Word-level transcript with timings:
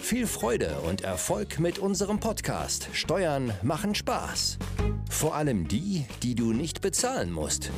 Viel 0.00 0.26
Freude 0.26 0.80
und 0.88 1.02
Erfolg 1.02 1.58
mit 1.58 1.78
unserem 1.78 2.18
Podcast 2.18 2.88
Steuern 2.94 3.52
machen 3.62 3.94
Spaß. 3.94 4.58
Vor 5.10 5.34
allem 5.34 5.68
die, 5.68 6.06
die 6.22 6.34
du 6.34 6.52
nicht 6.52 6.80
bezahlen 6.80 7.30
musst. 7.30 7.70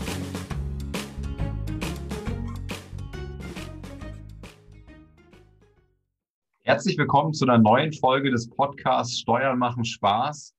Herzlich 6.63 6.97
willkommen 6.99 7.35
zu 7.35 7.47
einer 7.47 7.59
neuen 7.59 7.93
Folge 7.93 8.31
des 8.31 8.49
Podcasts 8.49 9.19
Steuern 9.19 9.59
machen 9.59 9.85
Spaß. 9.85 10.55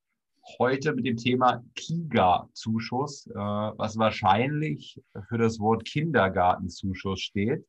Heute 0.60 0.94
mit 0.94 1.06
dem 1.06 1.16
Thema 1.16 1.64
KIGA-Zuschuss, 1.76 3.28
äh, 3.28 3.34
was 3.36 3.98
wahrscheinlich 3.98 5.00
für 5.30 5.38
das 5.38 5.60
Wort 5.60 5.86
Kindergartenzuschuss 5.86 7.22
steht. 7.22 7.66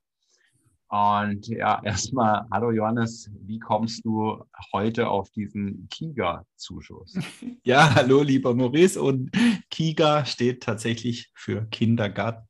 Und 0.92 1.48
ja, 1.48 1.80
erstmal, 1.84 2.44
hallo 2.50 2.70
Johannes, 2.70 3.30
wie 3.46 3.58
kommst 3.58 4.04
du 4.04 4.44
heute 4.74 5.08
auf 5.08 5.30
diesen 5.30 5.88
KIGA-Zuschuss? 5.88 7.14
Ja, 7.64 7.94
hallo 7.94 8.22
lieber 8.22 8.54
Maurice 8.54 9.00
und 9.00 9.30
KIGA 9.70 10.26
steht 10.26 10.62
tatsächlich 10.62 11.30
für 11.34 11.64
Kindergarten. 11.70 12.46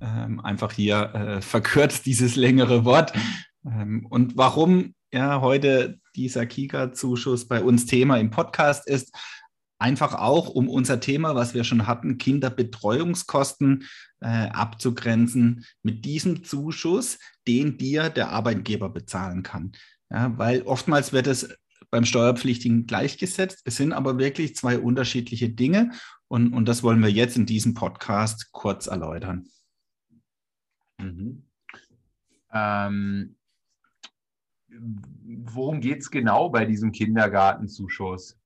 Ähm, 0.00 0.40
einfach 0.40 0.72
hier 0.72 1.14
äh, 1.14 1.40
verkürzt 1.40 2.04
dieses 2.04 2.36
längere 2.36 2.84
Wort. 2.84 3.14
Ähm, 3.64 4.06
und 4.10 4.36
warum 4.36 4.94
ja 5.10 5.40
heute 5.40 5.98
dieser 6.16 6.44
KIGA-Zuschuss 6.44 7.48
bei 7.48 7.62
uns 7.62 7.86
Thema 7.86 8.18
im 8.18 8.30
Podcast 8.30 8.86
ist, 8.88 9.16
einfach 9.80 10.14
auch, 10.14 10.48
um 10.48 10.68
unser 10.68 11.00
Thema, 11.00 11.34
was 11.34 11.54
wir 11.54 11.64
schon 11.64 11.86
hatten, 11.86 12.18
Kinderbetreuungskosten 12.18 13.84
äh, 14.20 14.26
abzugrenzen 14.50 15.64
mit 15.82 16.04
diesem 16.04 16.44
Zuschuss, 16.44 17.18
den 17.48 17.78
dir 17.78 18.10
der 18.10 18.30
Arbeitgeber 18.30 18.90
bezahlen 18.90 19.42
kann. 19.42 19.72
Ja, 20.10 20.36
weil 20.38 20.62
oftmals 20.62 21.12
wird 21.12 21.26
es 21.26 21.56
beim 21.90 22.04
Steuerpflichtigen 22.04 22.86
gleichgesetzt. 22.86 23.62
Es 23.64 23.76
sind 23.76 23.92
aber 23.92 24.18
wirklich 24.18 24.54
zwei 24.54 24.78
unterschiedliche 24.78 25.48
Dinge 25.48 25.92
und, 26.28 26.52
und 26.52 26.66
das 26.66 26.82
wollen 26.82 27.02
wir 27.02 27.10
jetzt 27.10 27.36
in 27.36 27.46
diesem 27.46 27.74
Podcast 27.74 28.52
kurz 28.52 28.86
erläutern. 28.86 29.48
Mhm. 30.98 31.46
Ähm, 32.52 33.36
worum 34.68 35.80
geht 35.80 36.00
es 36.00 36.10
genau 36.10 36.50
bei 36.50 36.64
diesem 36.66 36.92
Kindergartenzuschuss? 36.92 38.39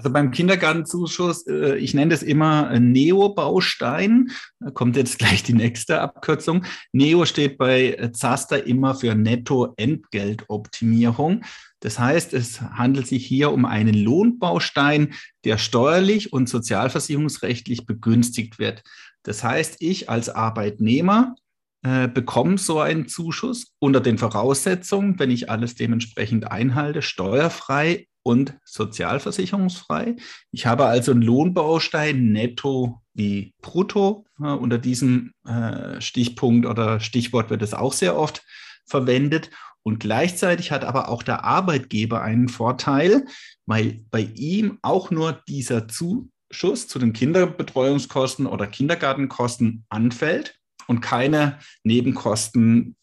Also 0.00 0.12
beim 0.14 0.30
Kindergartenzuschuss, 0.30 1.46
äh, 1.46 1.76
ich 1.76 1.92
nenne 1.92 2.12
das 2.12 2.22
immer 2.22 2.80
Neo-Baustein. 2.80 4.30
Da 4.58 4.70
kommt 4.70 4.96
jetzt 4.96 5.18
gleich 5.18 5.42
die 5.42 5.52
nächste 5.52 6.00
Abkürzung. 6.00 6.64
Neo 6.92 7.26
steht 7.26 7.58
bei 7.58 8.08
Zaster 8.14 8.66
immer 8.66 8.94
für 8.94 9.14
Netto-Entgeltoptimierung. 9.14 11.44
Das 11.80 11.98
heißt, 11.98 12.32
es 12.32 12.62
handelt 12.62 13.08
sich 13.08 13.26
hier 13.26 13.52
um 13.52 13.66
einen 13.66 13.92
Lohnbaustein, 13.92 15.12
der 15.44 15.58
steuerlich 15.58 16.32
und 16.32 16.48
sozialversicherungsrechtlich 16.48 17.84
begünstigt 17.84 18.58
wird. 18.58 18.82
Das 19.22 19.44
heißt, 19.44 19.76
ich 19.80 20.08
als 20.08 20.30
Arbeitnehmer 20.30 21.34
äh, 21.82 22.08
bekomme 22.08 22.56
so 22.56 22.80
einen 22.80 23.06
Zuschuss 23.06 23.74
unter 23.78 24.00
den 24.00 24.16
Voraussetzungen, 24.16 25.18
wenn 25.18 25.30
ich 25.30 25.50
alles 25.50 25.74
dementsprechend 25.74 26.50
einhalte, 26.50 27.02
steuerfrei 27.02 28.06
und 28.22 28.58
sozialversicherungsfrei. 28.64 30.16
Ich 30.52 30.66
habe 30.66 30.86
also 30.86 31.12
einen 31.12 31.22
Lohnbaustein 31.22 32.32
netto 32.32 33.00
wie 33.14 33.54
brutto. 33.60 34.24
unter 34.38 34.78
diesem 34.78 35.32
äh, 35.44 36.00
Stichpunkt 36.00 36.66
oder 36.66 37.00
Stichwort 37.00 37.50
wird 37.50 37.62
es 37.62 37.74
auch 37.74 37.92
sehr 37.92 38.16
oft 38.16 38.42
verwendet. 38.86 39.50
Und 39.82 39.98
gleichzeitig 39.98 40.72
hat 40.72 40.84
aber 40.84 41.08
auch 41.08 41.22
der 41.22 41.44
Arbeitgeber 41.44 42.22
einen 42.22 42.48
Vorteil, 42.48 43.24
weil 43.66 44.04
bei 44.10 44.28
ihm 44.34 44.78
auch 44.82 45.10
nur 45.10 45.40
dieser 45.48 45.88
Zuschuss 45.88 46.86
zu 46.86 46.98
den 46.98 47.12
Kinderbetreuungskosten 47.12 48.46
oder 48.46 48.66
Kindergartenkosten 48.66 49.84
anfällt 49.88 50.58
und 50.86 51.00
keine 51.00 51.58
Nebenkosten 51.82 52.96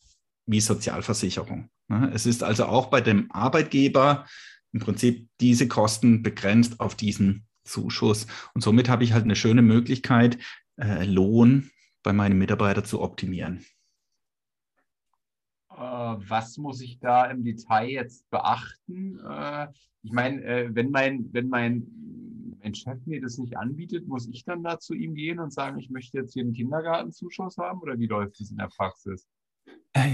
wie 0.45 0.61
Sozialversicherung. 0.61 1.69
Es 2.13 2.25
ist 2.25 2.43
also 2.43 2.65
auch 2.65 2.87
bei 2.87 3.01
dem 3.01 3.31
Arbeitgeber 3.31 4.25
im 4.73 4.79
Prinzip 4.79 5.27
diese 5.39 5.67
Kosten 5.67 6.23
begrenzt 6.23 6.79
auf 6.79 6.95
diesen 6.95 7.47
Zuschuss. 7.63 8.27
Und 8.53 8.61
somit 8.61 8.89
habe 8.89 9.03
ich 9.03 9.13
halt 9.13 9.23
eine 9.23 9.35
schöne 9.35 9.61
Möglichkeit, 9.61 10.37
äh, 10.77 11.05
Lohn 11.05 11.69
bei 12.03 12.13
meinen 12.13 12.37
Mitarbeitern 12.37 12.85
zu 12.85 13.01
optimieren. 13.01 13.65
Äh, 15.69 15.75
was 15.77 16.57
muss 16.57 16.81
ich 16.81 16.99
da 16.99 17.25
im 17.25 17.43
Detail 17.43 17.89
jetzt 17.89 18.29
beachten? 18.29 19.19
Äh, 19.19 19.67
ich 20.03 20.11
meine, 20.11 20.43
äh, 20.43 20.69
wenn 20.73 20.89
mein, 20.89 21.29
wenn 21.33 21.49
mein, 21.49 21.85
mein 22.63 22.73
Chef 22.73 23.05
mir 23.05 23.21
das 23.21 23.37
nicht 23.37 23.57
anbietet, 23.57 24.07
muss 24.07 24.27
ich 24.27 24.43
dann 24.43 24.63
da 24.63 24.79
zu 24.79 24.93
ihm 24.93 25.13
gehen 25.13 25.39
und 25.39 25.53
sagen, 25.53 25.77
ich 25.79 25.89
möchte 25.89 26.17
jetzt 26.17 26.33
hier 26.33 26.43
einen 26.43 26.53
Kindergartenzuschuss 26.53 27.57
haben 27.57 27.79
oder 27.81 27.99
wie 27.99 28.07
läuft 28.07 28.39
das 28.39 28.51
in 28.51 28.57
der 28.57 28.69
Praxis? 28.75 29.27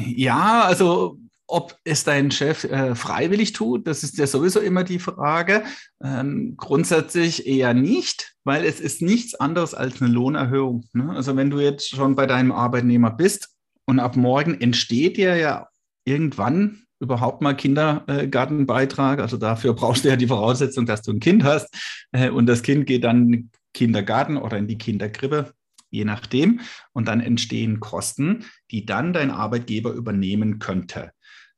Ja, 0.05 0.63
also 0.63 1.19
ob 1.47 1.77
es 1.83 2.03
dein 2.03 2.31
Chef 2.31 2.63
äh, 2.63 2.95
freiwillig 2.95 3.53
tut, 3.53 3.87
das 3.87 4.03
ist 4.03 4.17
ja 4.17 4.27
sowieso 4.27 4.59
immer 4.59 4.83
die 4.83 4.99
Frage. 4.99 5.63
Ähm, 6.03 6.55
grundsätzlich 6.57 7.45
eher 7.45 7.73
nicht, 7.73 8.35
weil 8.43 8.65
es 8.65 8.79
ist 8.79 9.01
nichts 9.01 9.35
anderes 9.35 9.73
als 9.73 10.01
eine 10.01 10.11
Lohnerhöhung. 10.11 10.85
Ne? 10.93 11.11
Also 11.11 11.35
wenn 11.35 11.49
du 11.49 11.59
jetzt 11.59 11.89
schon 11.89 12.15
bei 12.15 12.25
deinem 12.25 12.51
Arbeitnehmer 12.51 13.11
bist 13.11 13.49
und 13.85 13.99
ab 13.99 14.15
morgen 14.15 14.59
entsteht 14.61 15.17
dir 15.17 15.35
ja 15.35 15.67
irgendwann 16.05 16.83
überhaupt 16.99 17.41
mal 17.41 17.53
Kindergartenbeitrag. 17.53 19.19
Also 19.19 19.37
dafür 19.37 19.73
brauchst 19.75 20.05
du 20.05 20.09
ja 20.09 20.15
die 20.15 20.27
Voraussetzung, 20.27 20.85
dass 20.85 21.01
du 21.01 21.11
ein 21.11 21.19
Kind 21.19 21.43
hast 21.43 21.67
äh, 22.13 22.29
und 22.29 22.45
das 22.45 22.61
Kind 22.61 22.85
geht 22.85 23.03
dann 23.03 23.23
in 23.23 23.31
den 23.31 23.51
Kindergarten 23.73 24.37
oder 24.37 24.57
in 24.57 24.67
die 24.67 24.77
Kinderkrippe 24.77 25.53
je 25.93 26.05
nachdem. 26.05 26.59
Und 26.91 27.07
dann 27.07 27.21
entstehen 27.21 27.79
Kosten, 27.79 28.45
die 28.71 28.85
dann 28.85 29.13
dein 29.13 29.31
Arbeitgeber 29.31 29.91
übernehmen 29.91 30.59
könnte. 30.59 31.11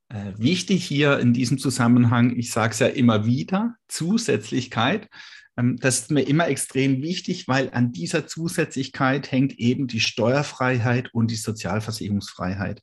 Äh, 0.09 0.33
wichtig 0.37 0.85
hier 0.85 1.19
in 1.19 1.33
diesem 1.33 1.57
Zusammenhang, 1.57 2.37
ich 2.37 2.51
sage 2.51 2.73
es 2.73 2.79
ja 2.79 2.87
immer 2.87 3.25
wieder, 3.25 3.75
Zusätzlichkeit. 3.87 5.09
Ähm, 5.57 5.77
das 5.77 6.01
ist 6.01 6.11
mir 6.11 6.21
immer 6.21 6.47
extrem 6.47 7.01
wichtig, 7.01 7.47
weil 7.47 7.69
an 7.71 7.91
dieser 7.91 8.27
Zusätzlichkeit 8.27 9.31
hängt 9.31 9.53
eben 9.57 9.87
die 9.87 9.99
Steuerfreiheit 9.99 11.13
und 11.13 11.31
die 11.31 11.35
Sozialversicherungsfreiheit. 11.35 12.81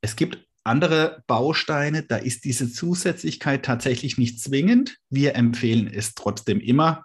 Es 0.00 0.16
gibt 0.16 0.46
andere 0.64 1.22
Bausteine, 1.26 2.02
da 2.02 2.16
ist 2.16 2.44
diese 2.44 2.72
Zusätzlichkeit 2.72 3.64
tatsächlich 3.64 4.18
nicht 4.18 4.40
zwingend. 4.40 4.96
Wir 5.10 5.36
empfehlen 5.36 5.88
es 5.92 6.14
trotzdem 6.14 6.60
immer, 6.60 7.04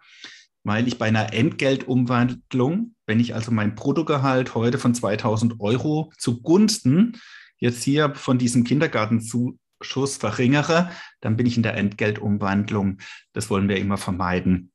weil 0.63 0.87
ich 0.87 0.97
bei 0.97 1.07
einer 1.07 1.33
Entgeltumwandlung, 1.33 2.95
wenn 3.05 3.19
ich 3.19 3.35
also 3.35 3.51
mein 3.51 3.75
Bruttogehalt 3.75 4.55
heute 4.55 4.77
von 4.77 4.95
2000 4.95 5.59
Euro 5.59 6.11
zugunsten 6.17 7.19
jetzt 7.61 7.83
hier 7.83 8.13
von 8.15 8.37
diesem 8.37 8.65
Kindergartenzuschuss 8.65 10.17
verringere, 10.17 10.91
dann 11.21 11.37
bin 11.37 11.45
ich 11.45 11.55
in 11.55 11.63
der 11.63 11.77
Entgeltumwandlung. 11.77 12.97
Das 13.31 13.49
wollen 13.49 13.69
wir 13.69 13.77
immer 13.77 13.97
vermeiden. 13.97 14.73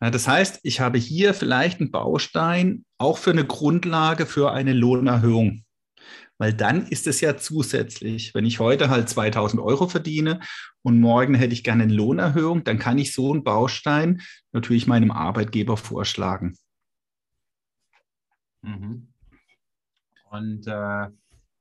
Das 0.00 0.28
heißt, 0.28 0.60
ich 0.64 0.80
habe 0.80 0.98
hier 0.98 1.32
vielleicht 1.32 1.80
einen 1.80 1.90
Baustein 1.90 2.84
auch 2.98 3.16
für 3.16 3.30
eine 3.30 3.46
Grundlage 3.46 4.26
für 4.26 4.52
eine 4.52 4.74
Lohnerhöhung. 4.74 5.64
Weil 6.36 6.52
dann 6.52 6.88
ist 6.88 7.06
es 7.06 7.20
ja 7.20 7.36
zusätzlich. 7.36 8.34
Wenn 8.34 8.44
ich 8.44 8.58
heute 8.58 8.90
halt 8.90 9.08
2000 9.08 9.62
Euro 9.62 9.88
verdiene 9.88 10.40
und 10.82 11.00
morgen 11.00 11.34
hätte 11.34 11.54
ich 11.54 11.62
gerne 11.62 11.84
eine 11.84 11.94
Lohnerhöhung, 11.94 12.64
dann 12.64 12.78
kann 12.78 12.98
ich 12.98 13.14
so 13.14 13.32
einen 13.32 13.44
Baustein 13.44 14.20
natürlich 14.52 14.86
meinem 14.86 15.12
Arbeitgeber 15.12 15.76
vorschlagen. 15.76 16.58
Mhm. 18.62 19.08
Und 20.30 20.66
äh, 20.66 21.06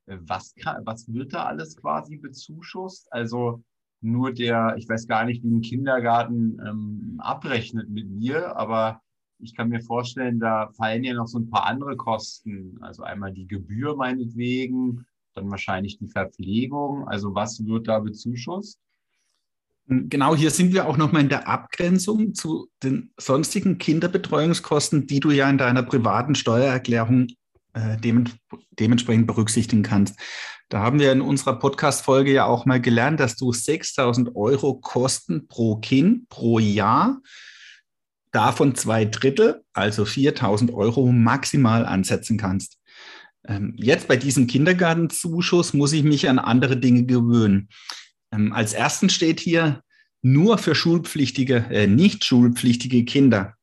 was, 0.05 0.53
kann, 0.55 0.85
was 0.85 1.11
wird 1.11 1.33
da 1.33 1.45
alles 1.45 1.75
quasi 1.75 2.17
bezuschusst? 2.17 3.11
Also 3.11 3.63
nur 4.01 4.33
der, 4.33 4.75
ich 4.77 4.87
weiß 4.87 5.07
gar 5.07 5.25
nicht, 5.25 5.43
wie 5.43 5.51
ein 5.51 5.61
Kindergarten 5.61 6.59
ähm, 6.65 7.15
abrechnet 7.19 7.89
mit 7.89 8.09
mir, 8.09 8.55
aber 8.57 9.01
ich 9.39 9.55
kann 9.55 9.69
mir 9.69 9.81
vorstellen, 9.81 10.39
da 10.39 10.69
fallen 10.77 11.03
ja 11.03 11.13
noch 11.13 11.27
so 11.27 11.39
ein 11.39 11.49
paar 11.49 11.65
andere 11.65 11.95
Kosten. 11.97 12.77
Also 12.81 13.03
einmal 13.03 13.33
die 13.33 13.47
Gebühr 13.47 13.95
meinetwegen, 13.95 15.05
dann 15.33 15.49
wahrscheinlich 15.49 15.97
die 15.97 16.07
Verpflegung. 16.07 17.07
Also 17.07 17.33
was 17.33 17.65
wird 17.65 17.87
da 17.87 17.99
bezuschusst? 17.99 18.79
Genau, 19.87 20.33
hier 20.33 20.49
sind 20.49 20.73
wir 20.73 20.87
auch 20.87 20.95
nochmal 20.95 21.23
in 21.23 21.29
der 21.29 21.47
Abgrenzung 21.47 22.33
zu 22.33 22.69
den 22.81 23.11
sonstigen 23.17 23.77
Kinderbetreuungskosten, 23.77 25.07
die 25.07 25.19
du 25.19 25.31
ja 25.31 25.49
in 25.49 25.57
deiner 25.57 25.83
privaten 25.83 26.35
Steuererklärung 26.35 27.27
äh, 27.27 27.33
dementsprechend 27.75 29.25
berücksichtigen 29.25 29.81
kannst. 29.81 30.15
Da 30.69 30.79
haben 30.79 30.99
wir 30.99 31.11
in 31.11 31.21
unserer 31.21 31.59
Podcast-Folge 31.59 32.33
ja 32.33 32.45
auch 32.45 32.65
mal 32.65 32.81
gelernt, 32.81 33.19
dass 33.19 33.35
du 33.35 33.51
6000 33.51 34.35
Euro 34.35 34.75
Kosten 34.75 35.47
pro 35.47 35.77
Kind 35.77 36.29
pro 36.29 36.59
Jahr, 36.59 37.21
davon 38.31 38.75
zwei 38.75 39.05
Drittel, 39.05 39.63
also 39.73 40.05
4000 40.05 40.73
Euro 40.73 41.11
maximal 41.11 41.85
ansetzen 41.85 42.37
kannst. 42.37 42.79
Ähm, 43.47 43.73
jetzt 43.77 44.07
bei 44.07 44.15
diesem 44.15 44.47
Kindergartenzuschuss 44.47 45.73
muss 45.73 45.93
ich 45.93 46.03
mich 46.03 46.27
an 46.29 46.39
andere 46.39 46.77
Dinge 46.77 47.05
gewöhnen. 47.05 47.69
Ähm, 48.31 48.53
als 48.53 48.73
ersten 48.73 49.09
steht 49.09 49.39
hier 49.39 49.83
nur 50.21 50.57
für 50.57 50.73
schulpflichtige, 50.73 51.65
äh, 51.69 51.87
nicht 51.87 52.25
schulpflichtige 52.25 53.05
Kinder. 53.05 53.55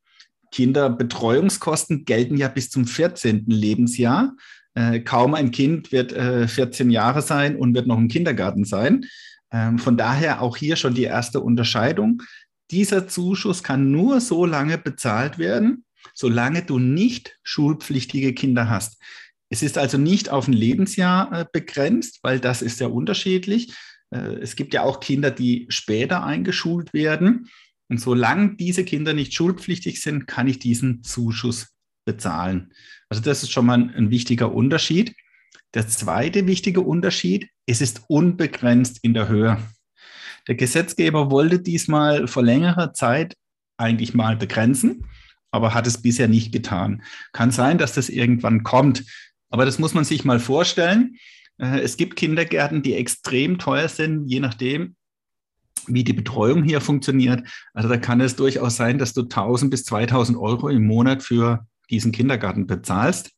Kinderbetreuungskosten 0.50 2.04
gelten 2.04 2.36
ja 2.36 2.48
bis 2.48 2.70
zum 2.70 2.86
14. 2.86 3.44
Lebensjahr. 3.46 4.34
Äh, 4.74 5.00
kaum 5.00 5.34
ein 5.34 5.50
Kind 5.50 5.92
wird 5.92 6.12
äh, 6.12 6.46
14 6.46 6.90
Jahre 6.90 7.22
sein 7.22 7.56
und 7.56 7.74
wird 7.74 7.86
noch 7.86 7.98
im 7.98 8.08
Kindergarten 8.08 8.64
sein. 8.64 9.04
Ähm, 9.52 9.78
von 9.78 9.96
daher 9.96 10.42
auch 10.42 10.56
hier 10.56 10.76
schon 10.76 10.94
die 10.94 11.04
erste 11.04 11.40
Unterscheidung. 11.40 12.22
Dieser 12.70 13.08
Zuschuss 13.08 13.62
kann 13.62 13.90
nur 13.90 14.20
so 14.20 14.46
lange 14.46 14.78
bezahlt 14.78 15.38
werden, 15.38 15.84
solange 16.14 16.62
du 16.62 16.78
nicht 16.78 17.38
schulpflichtige 17.42 18.32
Kinder 18.32 18.70
hast. 18.70 19.00
Es 19.48 19.64
ist 19.64 19.76
also 19.76 19.98
nicht 19.98 20.28
auf 20.28 20.46
ein 20.46 20.52
Lebensjahr 20.52 21.32
äh, 21.32 21.44
begrenzt, 21.52 22.20
weil 22.22 22.38
das 22.38 22.62
ist 22.62 22.78
ja 22.78 22.86
unterschiedlich, 22.86 23.74
äh, 24.10 24.34
es 24.40 24.56
gibt 24.56 24.74
ja 24.74 24.82
auch 24.82 25.00
Kinder, 25.00 25.30
die 25.30 25.66
später 25.68 26.24
eingeschult 26.24 26.92
werden. 26.92 27.48
Und 27.90 27.98
solange 28.00 28.54
diese 28.54 28.84
Kinder 28.84 29.14
nicht 29.14 29.34
schulpflichtig 29.34 30.00
sind, 30.00 30.28
kann 30.28 30.46
ich 30.46 30.60
diesen 30.60 31.02
Zuschuss 31.02 31.74
bezahlen. 32.04 32.72
Also 33.08 33.20
das 33.20 33.42
ist 33.42 33.50
schon 33.50 33.66
mal 33.66 33.92
ein, 33.94 34.10
wichtiger 34.10 34.54
Unterschied. 34.54 35.16
Der 35.74 35.88
zweite 35.88 36.46
wichtige 36.46 36.82
Unterschied, 36.82 37.48
es 37.66 37.80
ist 37.80 38.02
unbegrenzt 38.06 39.00
in 39.02 39.12
der 39.12 39.28
Höhe. 39.28 39.58
Der 40.46 40.54
Gesetzgeber 40.54 41.32
wollte 41.32 41.60
diesmal 41.60 42.28
vor 42.28 42.44
längerer 42.44 42.94
Zeit 42.94 43.36
eigentlich 43.76 44.14
mal 44.14 44.36
begrenzen, 44.36 45.06
aber 45.50 45.74
hat 45.74 45.88
es 45.88 46.00
bisher 46.00 46.28
nicht 46.28 46.52
getan. 46.52 47.02
Kann 47.32 47.50
sein, 47.50 47.76
dass 47.76 47.92
das 47.92 48.08
irgendwann 48.08 48.62
kommt, 48.62 49.04
aber 49.48 49.64
das 49.64 49.80
muss 49.80 49.94
man 49.94 50.04
sich 50.04 50.24
mal 50.24 50.38
vorstellen. 50.38 51.16
Äh, 51.58 51.80
es 51.80 51.96
gibt 51.96 52.14
Kindergärten, 52.14 52.82
die 52.82 52.94
extrem 52.94 53.58
teuer 53.58 53.88
sind, 53.88 54.28
je 54.28 54.38
nachdem, 54.38 54.94
wie 55.86 56.04
die 56.04 56.12
Betreuung 56.12 56.62
hier 56.62 56.80
funktioniert. 56.80 57.46
Also 57.74 57.88
da 57.88 57.96
kann 57.96 58.20
es 58.20 58.36
durchaus 58.36 58.76
sein, 58.76 58.98
dass 58.98 59.12
du 59.12 59.22
1000 59.22 59.70
bis 59.70 59.84
2000 59.84 60.38
Euro 60.38 60.68
im 60.68 60.86
Monat 60.86 61.22
für 61.22 61.66
diesen 61.90 62.12
Kindergarten 62.12 62.66
bezahlst. 62.66 63.30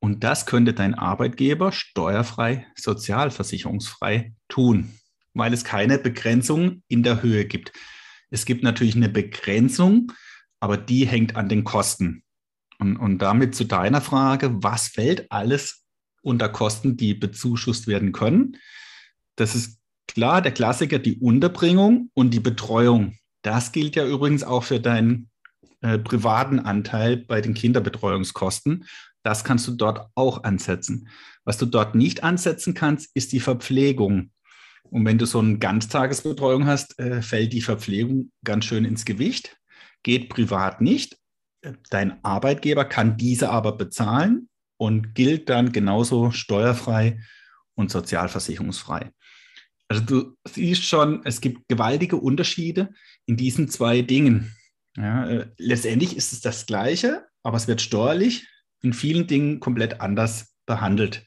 Und 0.00 0.24
das 0.24 0.46
könnte 0.46 0.74
dein 0.74 0.94
Arbeitgeber 0.94 1.70
steuerfrei, 1.70 2.66
sozialversicherungsfrei 2.76 4.34
tun, 4.48 4.90
weil 5.34 5.52
es 5.52 5.64
keine 5.64 5.98
Begrenzung 5.98 6.82
in 6.88 7.02
der 7.02 7.22
Höhe 7.22 7.44
gibt. 7.44 7.72
Es 8.30 8.44
gibt 8.44 8.62
natürlich 8.62 8.96
eine 8.96 9.08
Begrenzung, 9.08 10.12
aber 10.58 10.76
die 10.76 11.06
hängt 11.06 11.36
an 11.36 11.48
den 11.48 11.64
Kosten. 11.64 12.24
Und, 12.78 12.96
und 12.96 13.18
damit 13.18 13.54
zu 13.54 13.64
deiner 13.64 14.00
Frage, 14.00 14.62
was 14.62 14.88
fällt 14.88 15.30
alles 15.30 15.84
unter 16.22 16.48
Kosten, 16.48 16.96
die 16.96 17.14
bezuschusst 17.14 17.86
werden 17.86 18.12
können. 18.12 18.56
Das 19.36 19.54
ist 19.54 19.81
klar, 20.14 20.42
der 20.42 20.52
Klassiker, 20.52 20.98
die 20.98 21.18
Unterbringung 21.18 22.10
und 22.14 22.30
die 22.30 22.40
Betreuung. 22.40 23.16
Das 23.42 23.72
gilt 23.72 23.96
ja 23.96 24.06
übrigens 24.06 24.44
auch 24.44 24.64
für 24.64 24.80
deinen 24.80 25.30
äh, 25.80 25.98
privaten 25.98 26.60
Anteil 26.60 27.16
bei 27.16 27.40
den 27.40 27.54
Kinderbetreuungskosten. 27.54 28.84
Das 29.22 29.44
kannst 29.44 29.66
du 29.68 29.72
dort 29.72 30.08
auch 30.14 30.44
ansetzen. 30.44 31.08
Was 31.44 31.58
du 31.58 31.66
dort 31.66 31.94
nicht 31.94 32.22
ansetzen 32.22 32.74
kannst, 32.74 33.10
ist 33.14 33.32
die 33.32 33.40
Verpflegung. 33.40 34.30
Und 34.84 35.06
wenn 35.06 35.18
du 35.18 35.26
so 35.26 35.38
eine 35.38 35.58
Ganztagesbetreuung 35.58 36.66
hast, 36.66 36.98
äh, 36.98 37.22
fällt 37.22 37.52
die 37.52 37.62
Verpflegung 37.62 38.30
ganz 38.44 38.64
schön 38.64 38.84
ins 38.84 39.04
Gewicht. 39.04 39.56
Geht 40.02 40.28
privat 40.28 40.80
nicht. 40.80 41.16
Dein 41.90 42.22
Arbeitgeber 42.24 42.84
kann 42.84 43.16
diese 43.16 43.50
aber 43.50 43.76
bezahlen 43.76 44.48
und 44.76 45.14
gilt 45.14 45.48
dann 45.48 45.72
genauso 45.72 46.32
steuerfrei 46.32 47.20
und 47.74 47.90
sozialversicherungsfrei. 47.90 49.12
Also 49.88 50.02
du 50.02 50.36
siehst 50.48 50.84
schon, 50.84 51.20
es 51.24 51.40
gibt 51.40 51.68
gewaltige 51.68 52.16
Unterschiede 52.16 52.90
in 53.26 53.36
diesen 53.36 53.68
zwei 53.68 54.02
Dingen. 54.02 54.54
Ja, 54.96 55.28
äh, 55.28 55.46
letztendlich 55.58 56.16
ist 56.16 56.32
es 56.32 56.40
das 56.40 56.66
Gleiche, 56.66 57.26
aber 57.42 57.56
es 57.56 57.68
wird 57.68 57.80
steuerlich 57.80 58.46
in 58.82 58.92
vielen 58.92 59.26
Dingen 59.26 59.60
komplett 59.60 60.00
anders 60.00 60.54
behandelt. 60.66 61.26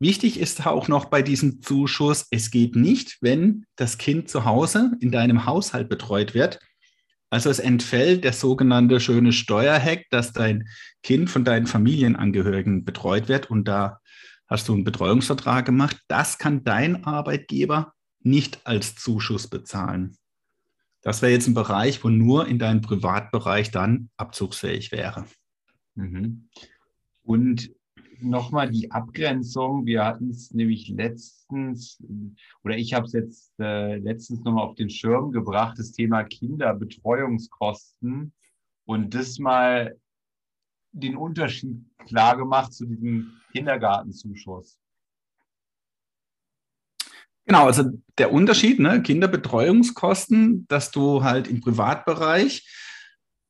Wichtig 0.00 0.38
ist 0.38 0.66
auch 0.66 0.88
noch 0.88 1.06
bei 1.06 1.22
diesem 1.22 1.62
Zuschuss, 1.62 2.26
es 2.30 2.50
geht 2.50 2.76
nicht, 2.76 3.18
wenn 3.20 3.64
das 3.76 3.96
Kind 3.96 4.28
zu 4.28 4.44
Hause 4.44 4.92
in 5.00 5.12
deinem 5.12 5.46
Haushalt 5.46 5.88
betreut 5.88 6.34
wird, 6.34 6.58
also 7.34 7.50
es 7.50 7.58
entfällt 7.58 8.22
der 8.22 8.32
sogenannte 8.32 9.00
schöne 9.00 9.32
Steuerhack, 9.32 10.04
dass 10.10 10.32
dein 10.32 10.68
Kind 11.02 11.28
von 11.28 11.44
deinen 11.44 11.66
Familienangehörigen 11.66 12.84
betreut 12.84 13.26
wird 13.26 13.50
und 13.50 13.66
da 13.66 13.98
hast 14.46 14.68
du 14.68 14.74
einen 14.74 14.84
Betreuungsvertrag 14.84 15.64
gemacht. 15.64 15.98
Das 16.08 16.38
kann 16.38 16.64
dein 16.64 17.04
Arbeitgeber 17.04 17.92
nicht 18.20 18.66
als 18.66 18.94
Zuschuss 18.94 19.48
bezahlen. 19.48 20.16
Das 21.02 21.20
wäre 21.20 21.32
jetzt 21.32 21.46
ein 21.46 21.54
Bereich, 21.54 22.02
wo 22.02 22.08
nur 22.08 22.48
in 22.48 22.58
deinem 22.58 22.80
Privatbereich 22.80 23.70
dann 23.70 24.08
abzugsfähig 24.16 24.90
wäre. 24.90 25.26
Mhm. 25.94 26.48
Und 27.22 27.70
nochmal 28.20 28.70
die 28.70 28.90
Abgrenzung. 28.90 29.86
Wir 29.86 30.04
hatten 30.04 30.30
es 30.30 30.52
nämlich 30.52 30.88
letztens, 30.88 32.02
oder 32.62 32.76
ich 32.76 32.94
habe 32.94 33.06
es 33.06 33.12
jetzt 33.12 33.52
äh, 33.60 33.96
letztens 33.96 34.42
nochmal 34.44 34.64
auf 34.64 34.74
den 34.74 34.90
Schirm 34.90 35.30
gebracht, 35.30 35.78
das 35.78 35.92
Thema 35.92 36.24
Kinderbetreuungskosten 36.24 38.32
und 38.86 39.14
das 39.14 39.38
mal 39.38 39.96
den 40.94 41.16
Unterschied 41.16 41.84
klar 42.06 42.36
gemacht 42.36 42.72
zu 42.72 42.86
diesem 42.86 43.32
Kindergartenzuschuss. 43.52 44.78
Genau, 47.46 47.66
also 47.66 47.84
der 48.16 48.32
Unterschied, 48.32 48.78
ne, 48.78 49.02
Kinderbetreuungskosten, 49.02 50.66
dass 50.68 50.90
du 50.90 51.22
halt 51.22 51.46
im 51.48 51.60
Privatbereich 51.60 52.66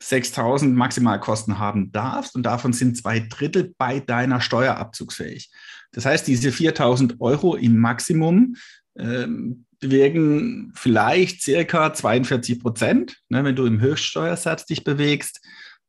6000 0.02 0.74
Maximalkosten 0.74 1.58
haben 1.58 1.92
darfst 1.92 2.34
und 2.34 2.42
davon 2.42 2.72
sind 2.72 2.96
zwei 2.96 3.20
Drittel 3.20 3.72
bei 3.78 4.00
deiner 4.00 4.40
Steuer 4.40 4.76
abzugsfähig. 4.76 5.50
Das 5.92 6.04
heißt, 6.06 6.26
diese 6.26 6.50
4000 6.50 7.20
Euro 7.20 7.54
im 7.54 7.78
Maximum 7.78 8.56
ähm, 8.96 9.64
bewegen 9.78 10.72
vielleicht 10.74 11.42
circa 11.42 11.92
42 11.92 12.60
Prozent, 12.60 13.16
ne, 13.28 13.44
wenn 13.44 13.56
du 13.56 13.64
im 13.64 13.80
Höchststeuersatz 13.80 14.66
dich 14.66 14.82
bewegst. 14.82 15.40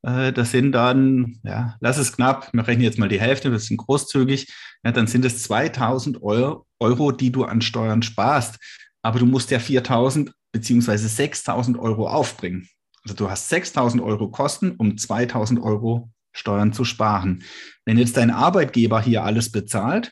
Äh, 0.06 0.32
das 0.32 0.52
sind 0.52 0.72
dann, 0.72 1.40
ja, 1.44 1.76
lass 1.80 1.98
es 1.98 2.14
knapp, 2.16 2.50
wir 2.54 2.68
rechnen 2.68 2.84
jetzt 2.84 3.00
mal 3.00 3.10
die 3.10 3.20
Hälfte, 3.20 3.52
wir 3.52 3.60
sind 3.60 3.78
großzügig, 3.78 4.54
ja, 4.84 4.92
dann 4.92 5.08
sind 5.08 5.26
es 5.26 5.44
2000 5.44 6.22
Euro, 6.22 6.68
Euro, 6.80 7.12
die 7.12 7.32
du 7.32 7.44
an 7.44 7.62
Steuern 7.62 8.04
sparst. 8.04 8.58
Aber 9.02 9.20
du 9.20 9.26
musst 9.26 9.52
ja 9.52 9.60
4000 9.60 10.32
beziehungsweise 10.52 11.08
6000 11.08 11.78
Euro 11.78 12.08
aufbringen. 12.08 12.68
Also 13.04 13.16
du 13.16 13.30
hast 13.30 13.52
6.000 13.52 14.04
Euro 14.04 14.30
Kosten, 14.30 14.72
um 14.72 14.92
2.000 14.92 15.62
Euro 15.62 16.10
Steuern 16.34 16.74
zu 16.74 16.86
sparen. 16.86 17.44
Wenn 17.86 17.98
jetzt 17.98 18.18
dein 18.18 18.32
Arbeitgeber 18.32 19.00
hier 19.00 19.24
alles 19.24 19.52
bezahlt, 19.52 20.12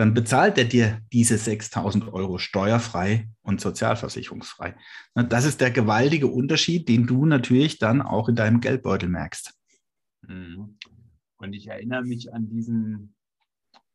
dann 0.00 0.14
bezahlt 0.14 0.56
er 0.56 0.64
dir 0.64 1.02
diese 1.12 1.34
6.000 1.34 2.10
Euro 2.14 2.38
steuerfrei 2.38 3.28
und 3.42 3.60
sozialversicherungsfrei. 3.60 4.74
Das 5.14 5.44
ist 5.44 5.60
der 5.60 5.70
gewaltige 5.70 6.26
Unterschied, 6.26 6.88
den 6.88 7.06
du 7.06 7.26
natürlich 7.26 7.78
dann 7.78 8.00
auch 8.00 8.30
in 8.30 8.34
deinem 8.34 8.62
Geldbeutel 8.62 9.10
merkst. 9.10 9.52
Mhm. 10.26 10.78
Und 11.36 11.52
ich 11.52 11.66
erinnere 11.66 12.02
mich 12.02 12.32
an 12.32 12.48
diesen, 12.48 13.14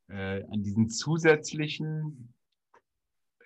äh, 0.08 0.44
an 0.44 0.62
diesen 0.62 0.90
zusätzlichen 0.90 2.36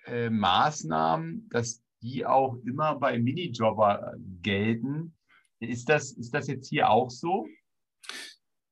äh, 0.04 0.28
Maßnahmen, 0.28 1.48
dass 1.48 1.82
die 2.02 2.26
auch 2.26 2.56
immer 2.66 2.96
bei 2.96 3.18
Minijobber 3.18 4.16
gelten. 4.42 5.14
Ist 5.60 5.88
das, 5.88 6.12
ist 6.12 6.34
das 6.34 6.46
jetzt 6.46 6.68
hier 6.68 6.90
auch 6.90 7.08
so? 7.08 7.46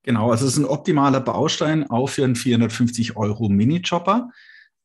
Genau, 0.09 0.31
also 0.31 0.47
es 0.47 0.53
ist 0.53 0.59
ein 0.59 0.65
optimaler 0.65 1.21
Baustein 1.21 1.91
auch 1.91 2.09
für 2.09 2.25
einen 2.25 2.35
450 2.35 3.19
Euro 3.19 3.51
Minijobber. 3.51 4.31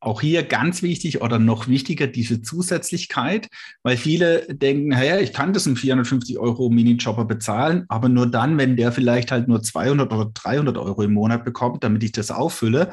Auch 0.02 0.20
hier 0.20 0.44
ganz 0.44 0.82
wichtig 0.82 1.22
oder 1.22 1.40
noch 1.40 1.70
wichtiger 1.70 2.08
diese 2.08 2.42
Zusätzlichkeit, 2.42 3.48
weil 3.84 3.96
viele 3.96 4.46
denken, 4.54 4.90
naja, 4.90 5.22
ich 5.22 5.32
kann 5.32 5.54
das 5.54 5.66
einen 5.66 5.78
450 5.78 6.40
Euro 6.40 6.70
Minijobber 6.70 7.24
bezahlen, 7.24 7.86
aber 7.88 8.10
nur 8.10 8.28
dann, 8.28 8.58
wenn 8.58 8.76
der 8.76 8.92
vielleicht 8.92 9.32
halt 9.32 9.48
nur 9.48 9.64
200 9.64 10.12
oder 10.12 10.30
300 10.34 10.78
Euro 10.78 11.04
im 11.04 11.14
Monat 11.14 11.46
bekommt, 11.46 11.86
damit 11.86 12.04
ich 12.04 12.12
das 12.12 12.30
auffülle 12.30 12.92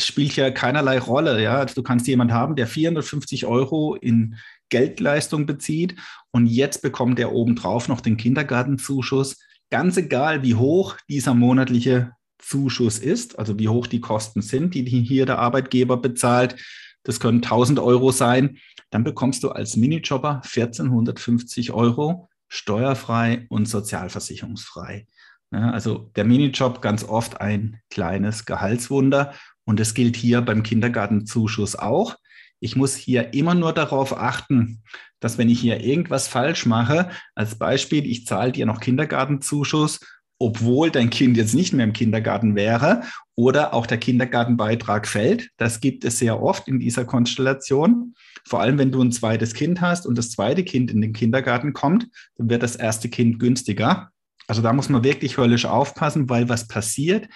spielt 0.00 0.36
ja 0.36 0.52
keinerlei 0.52 1.00
Rolle. 1.00 1.42
Ja, 1.42 1.58
also 1.58 1.74
du 1.74 1.82
kannst 1.82 2.06
jemanden 2.06 2.32
haben, 2.32 2.54
der 2.54 2.68
450 2.68 3.46
Euro 3.46 3.96
in 3.96 4.36
Geldleistung 4.68 5.44
bezieht 5.44 5.96
und 6.30 6.46
jetzt 6.46 6.82
bekommt 6.82 7.18
er 7.18 7.32
obendrauf 7.32 7.88
noch 7.88 8.00
den 8.00 8.16
Kindergartenzuschuss, 8.16 9.38
ganz 9.70 9.96
egal 9.96 10.42
wie 10.42 10.54
hoch 10.54 10.96
dieser 11.08 11.34
monatliche 11.34 12.12
Zuschuss 12.38 12.98
ist, 12.98 13.38
also 13.38 13.58
wie 13.58 13.68
hoch 13.68 13.86
die 13.86 14.00
Kosten 14.00 14.42
sind, 14.42 14.74
die 14.74 14.84
hier 14.84 15.26
der 15.26 15.38
Arbeitgeber 15.38 15.96
bezahlt. 15.96 16.56
Das 17.02 17.20
können 17.20 17.42
1000 17.42 17.78
Euro 17.78 18.12
sein. 18.12 18.58
Dann 18.90 19.04
bekommst 19.04 19.42
du 19.42 19.50
als 19.50 19.76
Minijobber 19.76 20.42
1450 20.44 21.72
Euro 21.72 22.28
steuerfrei 22.48 23.46
und 23.50 23.66
sozialversicherungsfrei. 23.68 25.06
Ja, 25.50 25.70
also 25.70 26.10
der 26.16 26.24
Minijob 26.24 26.82
ganz 26.82 27.04
oft 27.04 27.40
ein 27.40 27.80
kleines 27.90 28.44
Gehaltswunder 28.44 29.34
und 29.64 29.80
das 29.80 29.94
gilt 29.94 30.16
hier 30.16 30.40
beim 30.42 30.62
Kindergartenzuschuss 30.62 31.76
auch. 31.76 32.16
Ich 32.60 32.76
muss 32.76 32.96
hier 32.96 33.32
immer 33.34 33.54
nur 33.54 33.72
darauf 33.72 34.16
achten, 34.16 34.82
dass 35.20 35.38
wenn 35.38 35.48
ich 35.48 35.60
hier 35.60 35.80
irgendwas 35.80 36.28
falsch 36.28 36.66
mache, 36.66 37.10
als 37.34 37.56
Beispiel, 37.56 38.06
ich 38.06 38.26
zahle 38.26 38.52
dir 38.52 38.66
noch 38.66 38.80
Kindergartenzuschuss, 38.80 40.00
obwohl 40.38 40.90
dein 40.90 41.10
Kind 41.10 41.36
jetzt 41.36 41.54
nicht 41.54 41.72
mehr 41.72 41.84
im 41.84 41.92
Kindergarten 41.92 42.54
wäre 42.54 43.02
oder 43.34 43.74
auch 43.74 43.86
der 43.86 43.98
Kindergartenbeitrag 43.98 45.08
fällt. 45.08 45.50
Das 45.56 45.80
gibt 45.80 46.04
es 46.04 46.18
sehr 46.18 46.40
oft 46.40 46.68
in 46.68 46.78
dieser 46.78 47.04
Konstellation. 47.04 48.14
Vor 48.44 48.60
allem, 48.60 48.78
wenn 48.78 48.92
du 48.92 49.02
ein 49.02 49.12
zweites 49.12 49.52
Kind 49.54 49.80
hast 49.80 50.06
und 50.06 50.16
das 50.16 50.30
zweite 50.30 50.62
Kind 50.64 50.90
in 50.90 51.00
den 51.00 51.12
Kindergarten 51.12 51.72
kommt, 51.72 52.08
dann 52.36 52.48
wird 52.48 52.62
das 52.62 52.76
erste 52.76 53.08
Kind 53.08 53.40
günstiger. 53.40 54.10
Also 54.46 54.62
da 54.62 54.72
muss 54.72 54.88
man 54.88 55.04
wirklich 55.04 55.36
höllisch 55.36 55.66
aufpassen, 55.66 56.30
weil 56.30 56.48
was 56.48 56.68
passiert, 56.68 57.28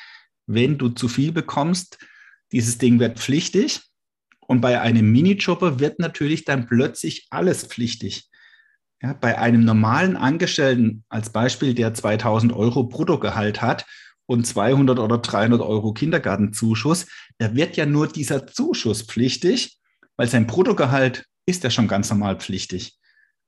wenn 0.46 0.78
du 0.78 0.88
zu 0.88 1.08
viel 1.08 1.32
bekommst, 1.32 1.98
dieses 2.52 2.78
Ding 2.78 3.00
wird 3.00 3.18
pflichtig 3.18 3.80
und 4.52 4.60
bei 4.60 4.82
einem 4.82 5.10
Minijobber 5.10 5.80
wird 5.80 5.98
natürlich 5.98 6.44
dann 6.44 6.66
plötzlich 6.66 7.26
alles 7.30 7.64
pflichtig. 7.64 8.28
Ja, 9.00 9.14
bei 9.14 9.38
einem 9.38 9.64
normalen 9.64 10.14
Angestellten, 10.14 11.04
als 11.08 11.30
Beispiel, 11.30 11.72
der 11.72 11.94
2000 11.94 12.52
Euro 12.52 12.84
Bruttogehalt 12.84 13.62
hat 13.62 13.86
und 14.26 14.46
200 14.46 14.98
oder 14.98 15.16
300 15.16 15.62
Euro 15.62 15.94
Kindergartenzuschuss, 15.94 17.06
da 17.38 17.54
wird 17.54 17.78
ja 17.78 17.86
nur 17.86 18.08
dieser 18.08 18.46
Zuschuss 18.46 19.00
pflichtig, 19.00 19.78
weil 20.18 20.28
sein 20.28 20.46
Bruttogehalt 20.46 21.24
ist 21.46 21.64
ja 21.64 21.70
schon 21.70 21.88
ganz 21.88 22.10
normal 22.10 22.36
pflichtig. 22.36 22.98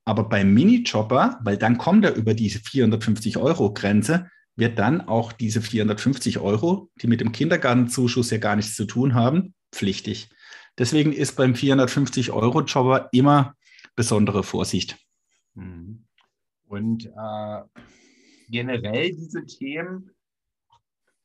Aber 0.06 0.30
beim 0.30 0.54
Minijobber, 0.54 1.38
weil 1.42 1.58
dann 1.58 1.76
kommt 1.76 2.06
er 2.06 2.14
über 2.14 2.32
diese 2.32 2.61
450 2.61 3.37
Euro 3.37 3.75
Grenze, 3.75 4.30
wird 4.56 4.78
dann 4.78 5.02
auch 5.02 5.32
diese 5.32 5.61
450 5.61 6.38
Euro, 6.38 6.90
die 7.02 7.08
mit 7.08 7.20
dem 7.20 7.32
Kindergartenzuschuss 7.32 8.30
ja 8.30 8.38
gar 8.38 8.56
nichts 8.56 8.75
zu 8.75 8.87
tun 8.87 9.12
haben, 9.12 9.52
pflichtig. 9.70 10.30
Deswegen 10.78 11.12
ist 11.12 11.37
beim 11.37 11.54
450 11.54 12.33
Euro 12.33 12.62
Jobber 12.62 13.09
immer 13.12 13.57
besondere 13.95 14.43
Vorsicht. 14.43 14.99
Mhm. 15.54 16.04
Und 16.66 17.07
äh, 17.07 17.62
generell 18.49 19.12
diese 19.12 19.45
Themen, 19.45 20.11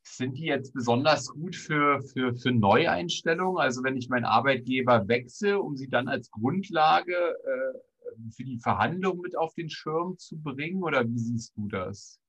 sind 0.02 0.36
die 0.36 0.44
jetzt 0.44 0.74
besonders 0.74 1.28
gut 1.28 1.56
für, 1.56 2.02
für, 2.02 2.34
für 2.34 2.52
Neueinstellungen? 2.52 3.60
Also 3.60 3.82
wenn 3.82 3.96
ich 3.96 4.08
meinen 4.08 4.24
Arbeitgeber 4.24 5.08
wechsle, 5.08 5.60
um 5.60 5.76
sie 5.76 5.88
dann 5.88 6.08
als 6.08 6.30
Grundlage 6.30 7.14
äh, 7.14 8.30
für 8.34 8.44
die 8.44 8.58
Verhandlung 8.58 9.20
mit 9.20 9.36
auf 9.36 9.54
den 9.54 9.70
Schirm 9.70 10.18
zu 10.18 10.38
bringen? 10.40 10.82
Oder 10.82 11.08
wie 11.08 11.18
siehst 11.18 11.56
du 11.56 11.68
das? 11.68 12.20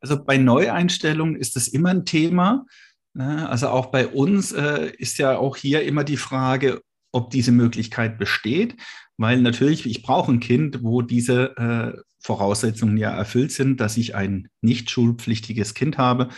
Also 0.00 0.22
bei 0.22 0.38
Neueinstellungen 0.38 1.36
ist 1.36 1.56
das 1.56 1.68
immer 1.68 1.90
ein 1.90 2.06
Thema. 2.06 2.66
Ne? 3.14 3.48
Also 3.48 3.68
auch 3.68 3.86
bei 3.86 4.06
uns 4.06 4.52
äh, 4.52 4.92
ist 4.98 5.18
ja 5.18 5.36
auch 5.36 5.56
hier 5.56 5.82
immer 5.82 6.04
die 6.04 6.16
Frage, 6.16 6.82
ob 7.12 7.30
diese 7.30 7.52
Möglichkeit 7.52 8.18
besteht, 8.18 8.76
weil 9.16 9.40
natürlich, 9.40 9.86
ich 9.86 10.02
brauche 10.02 10.32
ein 10.32 10.40
Kind, 10.40 10.82
wo 10.82 11.02
diese 11.02 11.56
äh, 11.56 12.00
Voraussetzungen 12.22 12.96
ja 12.96 13.10
erfüllt 13.10 13.52
sind, 13.52 13.80
dass 13.80 13.96
ich 13.96 14.14
ein 14.14 14.48
nicht 14.60 14.90
schulpflichtiges 14.90 15.74
Kind 15.74 15.98
habe. 15.98 16.28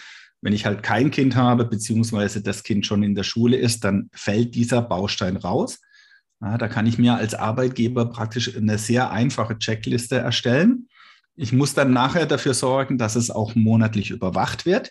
Wenn 0.41 0.53
ich 0.53 0.65
halt 0.65 0.83
kein 0.83 1.11
Kind 1.11 1.37
habe, 1.37 1.65
beziehungsweise 1.65 2.43
das 2.43 2.63
Kind 2.63 2.87
schon 2.87 3.03
in 3.03 3.15
der 3.15 3.23
Schule 3.23 3.57
ist, 3.57 3.85
dann 3.85 4.09
fällt 4.13 4.55
dieser 4.55 4.83
Baustein 4.83 5.37
raus. 5.37 5.81
Da 6.41 6.67
kann 6.67 6.87
ich 6.87 6.99
mir 6.99 7.15
als 7.15 7.35
Arbeitgeber 7.35 8.07
praktisch 8.07 8.57
eine 8.57 8.77
sehr 8.77 9.13
einfache 9.13 9.59
Checkliste 9.59 10.17
erstellen. 10.17 10.89
Ich 11.37 11.53
muss 11.53 11.75
dann 11.75 11.93
nachher 11.93 12.27
dafür 12.27 12.55
sorgen, 12.55 12.99
dass 12.99 13.15
es 13.15 13.31
auch 13.31 13.55
monatlich 13.55 14.11
überwacht 14.11 14.67
wird 14.67 14.91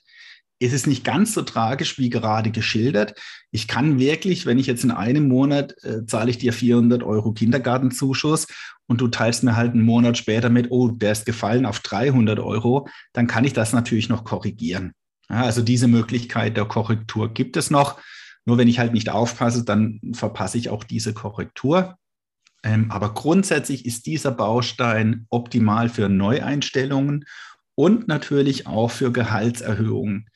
ist 0.62 0.74
es 0.74 0.86
nicht 0.86 1.04
ganz 1.04 1.34
so 1.34 1.42
tragisch 1.42 1.98
wie 1.98 2.12
gerade 2.12 2.52
geschildert. 2.52 3.20
Ich 3.50 3.68
kann 3.68 3.98
wirklich, 3.98 4.46
wenn 4.46 4.60
ich 4.60 4.68
jetzt 4.68 4.84
in 4.84 4.92
einem 4.92 5.28
Monat 5.28 5.74
äh, 5.84 6.06
zahle 6.06 6.30
ich 6.30 6.38
dir 6.38 6.54
400 6.54 7.02
Euro 7.02 7.32
Kindergartenzuschuss 7.32 8.48
und 8.86 9.02
du 9.02 9.08
teilst 9.08 9.44
mir 9.44 9.56
halt 9.56 9.74
einen 9.74 9.82
Monat 9.82 10.20
später 10.20 10.50
mit, 10.50 10.70
oh, 10.70 10.90
der 10.90 11.14
ist 11.14 11.26
gefallen 11.26 11.66
auf 11.66 11.80
300 11.80 12.40
Euro, 12.40 12.88
dann 13.12 13.26
kann 13.26 13.44
ich 13.44 13.54
das 13.54 13.74
natürlich 13.74 14.08
noch 14.08 14.24
korrigieren. 14.24 14.94
Ja, 15.30 15.44
also 15.44 15.64
diese 15.64 15.88
Möglichkeit 15.88 16.58
der 16.58 16.66
Korrektur 16.66 17.34
gibt 17.34 17.58
es 17.58 17.72
noch. 17.72 18.00
Nur 18.46 18.60
wenn 18.60 18.68
ich 18.68 18.78
halt 18.78 18.94
nicht 18.94 19.10
aufpasse, 19.10 19.66
dann 19.66 20.00
verpasse 20.14 20.60
ich 20.60 20.70
auch 20.70 20.84
diese 20.84 21.14
Korrektur. 21.14 21.96
Ähm, 22.64 22.92
aber 22.92 23.16
grundsätzlich 23.16 23.88
ist 23.88 24.06
dieser 24.06 24.32
Baustein 24.32 25.26
optimal 25.30 25.90
für 25.90 26.08
Neueinstellungen 26.08 27.26
und 27.76 28.08
natürlich 28.08 28.68
auch 28.68 28.92
für 28.92 29.12
Gehaltserhöhungen. 29.12 30.28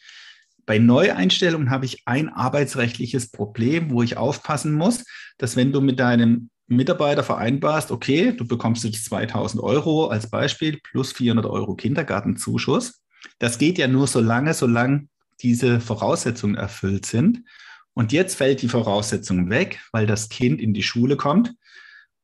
Bei 0.66 0.80
Neueinstellungen 0.80 1.70
habe 1.70 1.86
ich 1.86 2.04
ein 2.06 2.30
arbeitsrechtliches 2.30 3.32
Problem, 3.32 3.92
wo 3.92 4.02
ich 4.02 4.18
aufpassen 4.18 4.74
muss, 4.74 5.04
dass 5.38 5.56
wenn 5.56 5.72
du 5.72 5.82
mit 5.82 6.00
deinem 6.00 6.50
Mitarbeiter 6.68 7.24
vereinbarst, 7.24 7.92
okay, 7.92 8.32
du 8.32 8.48
bekommst 8.48 8.84
jetzt 8.84 9.06
2000 9.06 9.62
Euro 9.62 10.08
als 10.08 10.30
Beispiel 10.30 10.80
plus 10.82 11.12
400 11.12 11.46
Euro 11.46 11.76
Kindergartenzuschuss. 11.76 13.04
Das 13.38 13.60
geht 13.60 13.78
ja 13.78 13.88
nur 13.88 14.08
so 14.08 14.20
lange, 14.20 14.54
solange 14.54 15.08
diese 15.42 15.80
Voraussetzungen 15.80 16.56
erfüllt 16.56 17.06
sind. 17.06 17.44
Und 17.94 18.12
jetzt 18.12 18.36
fällt 18.36 18.62
die 18.62 18.68
Voraussetzung 18.68 19.50
weg, 19.50 19.82
weil 19.92 20.08
das 20.08 20.30
Kind 20.30 20.60
in 20.60 20.74
die 20.74 20.84
Schule 20.84 21.16
kommt. 21.16 21.54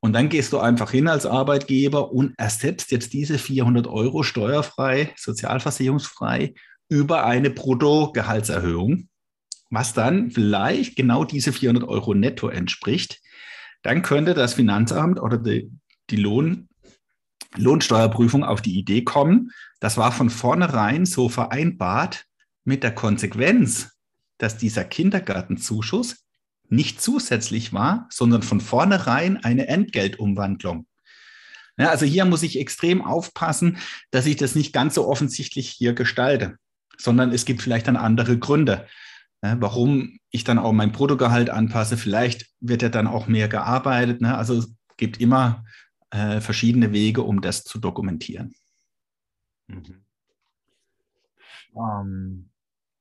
Und 0.03 0.13
dann 0.13 0.29
gehst 0.29 0.51
du 0.51 0.57
einfach 0.57 0.91
hin 0.91 1.07
als 1.07 1.27
Arbeitgeber 1.27 2.11
und 2.11 2.33
ersetzt 2.37 2.91
jetzt 2.91 3.13
diese 3.13 3.37
400 3.37 3.85
Euro 3.87 4.23
steuerfrei, 4.23 5.13
sozialversicherungsfrei 5.15 6.55
über 6.89 7.25
eine 7.25 7.51
Bruttogehaltserhöhung, 7.51 9.07
was 9.69 9.93
dann 9.93 10.31
vielleicht 10.31 10.95
genau 10.95 11.23
diese 11.23 11.53
400 11.53 11.87
Euro 11.87 12.15
netto 12.15 12.49
entspricht, 12.49 13.21
dann 13.83 14.01
könnte 14.01 14.33
das 14.33 14.55
Finanzamt 14.55 15.19
oder 15.19 15.37
die, 15.37 15.71
die 16.09 16.17
Lohn, 16.17 16.67
Lohnsteuerprüfung 17.55 18.43
auf 18.43 18.61
die 18.61 18.77
Idee 18.77 19.03
kommen, 19.03 19.51
das 19.79 19.97
war 19.97 20.11
von 20.11 20.29
vornherein 20.29 21.05
so 21.05 21.29
vereinbart 21.29 22.25
mit 22.63 22.83
der 22.83 22.93
Konsequenz, 22.93 23.91
dass 24.37 24.57
dieser 24.57 24.83
Kindergartenzuschuss 24.83 26.20
nicht 26.71 27.01
zusätzlich 27.01 27.73
war, 27.73 28.07
sondern 28.09 28.41
von 28.41 28.59
vornherein 28.59 29.43
eine 29.43 29.67
Entgeltumwandlung. 29.67 30.87
Ja, 31.77 31.89
also 31.89 32.05
hier 32.05 32.25
muss 32.25 32.43
ich 32.43 32.59
extrem 32.59 33.03
aufpassen, 33.03 33.77
dass 34.11 34.25
ich 34.25 34.35
das 34.35 34.55
nicht 34.55 34.73
ganz 34.73 34.95
so 34.95 35.07
offensichtlich 35.07 35.69
hier 35.69 35.93
gestalte 35.93 36.57
sondern 37.01 37.31
es 37.31 37.45
gibt 37.45 37.61
vielleicht 37.61 37.87
dann 37.87 37.97
andere 37.97 38.37
Gründe, 38.37 38.87
ne, 39.41 39.57
warum 39.59 40.19
ich 40.29 40.43
dann 40.43 40.59
auch 40.59 40.71
mein 40.71 40.91
Bruttogehalt 40.91 41.49
anpasse. 41.49 41.97
Vielleicht 41.97 42.49
wird 42.59 42.81
ja 42.81 42.89
dann 42.89 43.07
auch 43.07 43.27
mehr 43.27 43.47
gearbeitet. 43.47 44.21
Ne? 44.21 44.37
Also 44.37 44.57
es 44.57 44.73
gibt 44.97 45.19
immer 45.19 45.65
äh, 46.11 46.39
verschiedene 46.39 46.91
Wege, 46.93 47.23
um 47.23 47.41
das 47.41 47.63
zu 47.63 47.79
dokumentieren. 47.79 48.53
Mhm. 49.67 50.05
Ähm, 51.75 52.50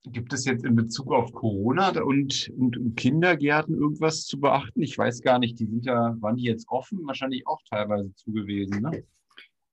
gibt 0.04 0.33
es 0.33 0.45
jetzt 0.45 0.64
in 0.64 0.76
Bezug 0.76 1.12
auf 1.12 1.33
Corona 1.33 1.90
und, 2.00 2.50
und, 2.57 2.76
und, 2.76 2.97
Kindergärten 2.97 3.75
irgendwas 3.75 4.25
zu 4.25 4.40
beachten? 4.40 4.83
Ich 4.83 4.97
weiß 4.97 5.23
gar 5.23 5.38
nicht, 5.38 5.59
die 5.59 5.66
sind 5.66 5.85
ja, 5.85 6.16
waren 6.21 6.37
die 6.37 6.45
jetzt 6.45 6.69
offen? 6.69 7.00
Wahrscheinlich 7.07 7.47
auch 7.47 7.61
teilweise 7.69 8.14
zugewesen, 8.14 8.83
ne? 8.83 9.04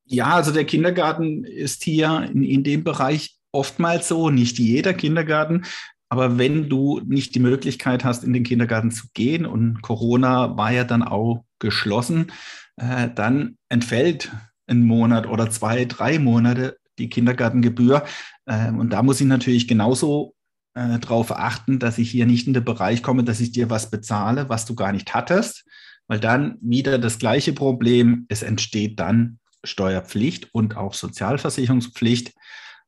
Ja, 0.10 0.36
also 0.36 0.54
der 0.54 0.66
Kindergarten 0.66 1.44
ist 1.44 1.84
hier 1.84 2.30
in, 2.32 2.44
in 2.44 2.64
dem 2.64 2.84
Bereich 2.84 3.38
oftmals 3.52 4.08
so, 4.08 4.30
nicht 4.30 4.58
jeder 4.58 4.94
Kindergarten. 4.94 5.66
Aber 6.10 6.38
wenn 6.38 6.70
du 6.70 7.02
nicht 7.06 7.36
die 7.36 7.42
Möglichkeit 7.42 8.06
hast, 8.06 8.24
in 8.24 8.32
den 8.32 8.44
Kindergarten 8.44 8.92
zu 8.92 9.08
gehen 9.14 9.46
und 9.46 9.82
Corona 9.82 10.56
war 10.56 10.72
ja 10.72 10.86
dann 10.86 11.04
auch 11.04 11.44
geschlossen, 11.60 12.32
äh, 12.78 13.10
dann 13.14 13.58
entfällt 13.68 14.32
ein 14.68 14.84
Monat 14.84 15.28
oder 15.28 15.50
zwei, 15.50 15.86
drei 15.86 16.20
Monate 16.20 16.78
die 16.98 17.10
Kindergartengebühr. 17.10 18.04
Äh, 18.46 18.72
und 18.72 18.92
da 18.92 19.04
muss 19.04 19.22
ich 19.22 19.28
natürlich 19.28 19.68
genauso 19.68 20.36
äh, 20.74 21.00
darauf 21.00 21.32
achten, 21.32 21.80
dass 21.80 21.98
ich 21.98 22.12
hier 22.12 22.26
nicht 22.26 22.48
in 22.48 22.54
den 22.54 22.66
Bereich 22.66 23.04
komme, 23.04 23.24
dass 23.24 23.40
ich 23.40 23.52
dir 23.52 23.70
was 23.70 23.90
bezahle, 23.90 24.50
was 24.50 24.66
du 24.66 24.76
gar 24.76 24.92
nicht 24.92 25.14
hattest, 25.14 25.66
weil 26.08 26.20
dann 26.20 26.58
wieder 26.62 27.00
das 27.00 27.20
gleiche 27.20 27.54
Problem, 27.54 28.26
es 28.30 28.44
entsteht 28.44 29.00
dann 29.00 29.40
Steuerpflicht 29.64 30.54
und 30.54 30.78
auch 30.78 30.94
Sozialversicherungspflicht. 30.94 32.34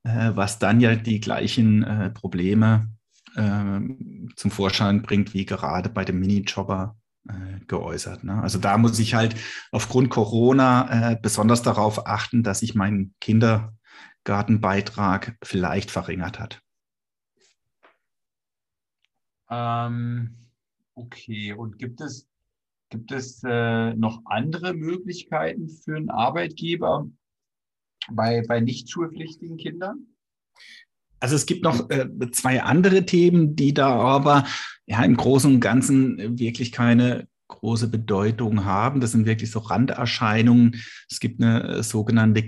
Äh, 0.04 0.32
was 0.36 0.60
dann 0.60 0.80
ja 0.80 0.96
die 0.96 1.20
gleichen 1.20 1.84
äh, 1.84 2.10
Probleme 2.10 2.90
ähm, 3.36 4.30
zum 4.36 4.50
Vorschein 4.50 5.02
bringt, 5.02 5.34
wie 5.34 5.46
gerade 5.46 5.90
bei 5.90 6.06
dem 6.06 6.20
Minijobber 6.20 6.96
geäußert. 7.68 8.24
Ne? 8.24 8.42
Also 8.42 8.58
da 8.58 8.78
muss 8.78 8.98
ich 8.98 9.14
halt 9.14 9.36
aufgrund 9.72 10.10
Corona 10.10 11.16
besonders 11.22 11.62
darauf 11.62 12.08
achten, 12.08 12.42
dass 12.42 12.62
sich 12.62 12.74
mein 12.74 13.14
Kindergartenbeitrag 14.24 15.38
vielleicht 15.44 15.92
verringert 15.92 16.40
hat. 16.40 16.62
Ähm, 19.50 20.36
okay, 20.94 21.54
und 21.54 21.80
gibt 21.80 22.02
es, 22.02 22.28
gibt 22.90 23.12
es 23.12 23.42
äh, 23.44 23.94
noch 23.96 24.22
andere 24.26 24.74
Möglichkeiten 24.74 25.70
für 25.70 25.96
einen 25.96 26.10
Arbeitgeber 26.10 27.10
bei, 28.12 28.44
bei 28.48 28.60
nicht 28.60 28.90
schulpflichtigen 28.90 29.58
Kindern? 29.58 30.06
Also 31.20 31.36
es 31.36 31.46
gibt 31.46 31.64
noch 31.64 31.90
äh, 31.90 32.08
zwei 32.32 32.62
andere 32.62 33.06
Themen, 33.06 33.56
die 33.56 33.74
da 33.74 33.90
aber 33.90 34.46
ja 34.86 35.04
im 35.04 35.18
Großen 35.18 35.56
und 35.56 35.60
Ganzen 35.60 36.40
wirklich 36.40 36.72
keine 36.72 37.28
große 37.48 37.90
Bedeutung 37.90 38.64
haben. 38.64 39.02
Das 39.02 39.12
sind 39.12 39.26
wirklich 39.26 39.50
so 39.50 39.60
Randerscheinungen. 39.60 40.82
Es 41.10 41.20
gibt 41.20 41.42
eine 41.42 41.64
äh, 41.64 41.84
sogenannte 41.84 42.44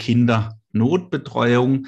Kindernotbetreuung. 0.72 1.88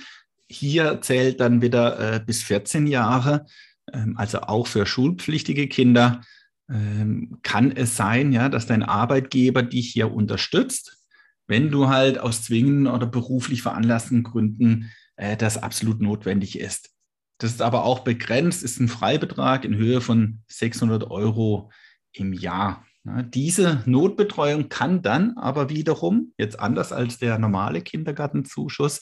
Hier 0.50 1.02
zählt 1.02 1.40
dann 1.40 1.62
wieder 1.62 2.16
äh, 2.16 2.20
bis 2.20 2.44
14 2.44 2.88
Jahre, 2.88 3.46
ähm, 3.92 4.16
also 4.18 4.42
auch 4.42 4.68
für 4.68 4.86
schulpflichtige 4.86 5.68
Kinder. 5.68 6.22
Ähm, 6.70 7.40
kann 7.44 7.72
es 7.72 7.98
sein, 7.98 8.32
ja, 8.32 8.50
dass 8.50 8.68
dein 8.68 8.84
Arbeitgeber 8.84 9.64
dich 9.64 9.92
hier 9.92 10.14
unterstützt, 10.14 10.98
wenn 11.48 11.70
du 11.70 11.90
halt 11.90 12.20
aus 12.20 12.44
zwingenden 12.44 12.88
oder 12.88 13.06
beruflich 13.06 13.62
veranlassten 13.62 14.24
Gründen 14.24 14.92
äh, 15.16 15.36
das 15.36 15.62
absolut 15.62 16.02
notwendig 16.02 16.60
ist. 16.60 16.92
Das 17.40 17.52
ist 17.52 17.62
aber 17.62 17.84
auch 17.84 18.02
begrenzt, 18.02 18.64
ist 18.64 18.80
ein 18.80 18.88
Freibetrag 18.88 19.66
in 19.66 19.76
Höhe 19.76 20.00
von 20.00 20.42
600 20.48 21.10
Euro 21.10 21.72
im 22.14 22.32
Jahr. 22.32 22.86
Ja, 23.06 23.22
diese 23.22 23.84
Notbetreuung 23.86 24.70
kann 24.70 25.02
dann 25.02 25.38
aber 25.38 25.70
wiederum, 25.70 26.34
jetzt 26.38 26.60
anders 26.60 26.94
als 26.94 27.18
der 27.18 27.38
normale 27.38 27.82
Kindergartenzuschuss, 27.82 29.02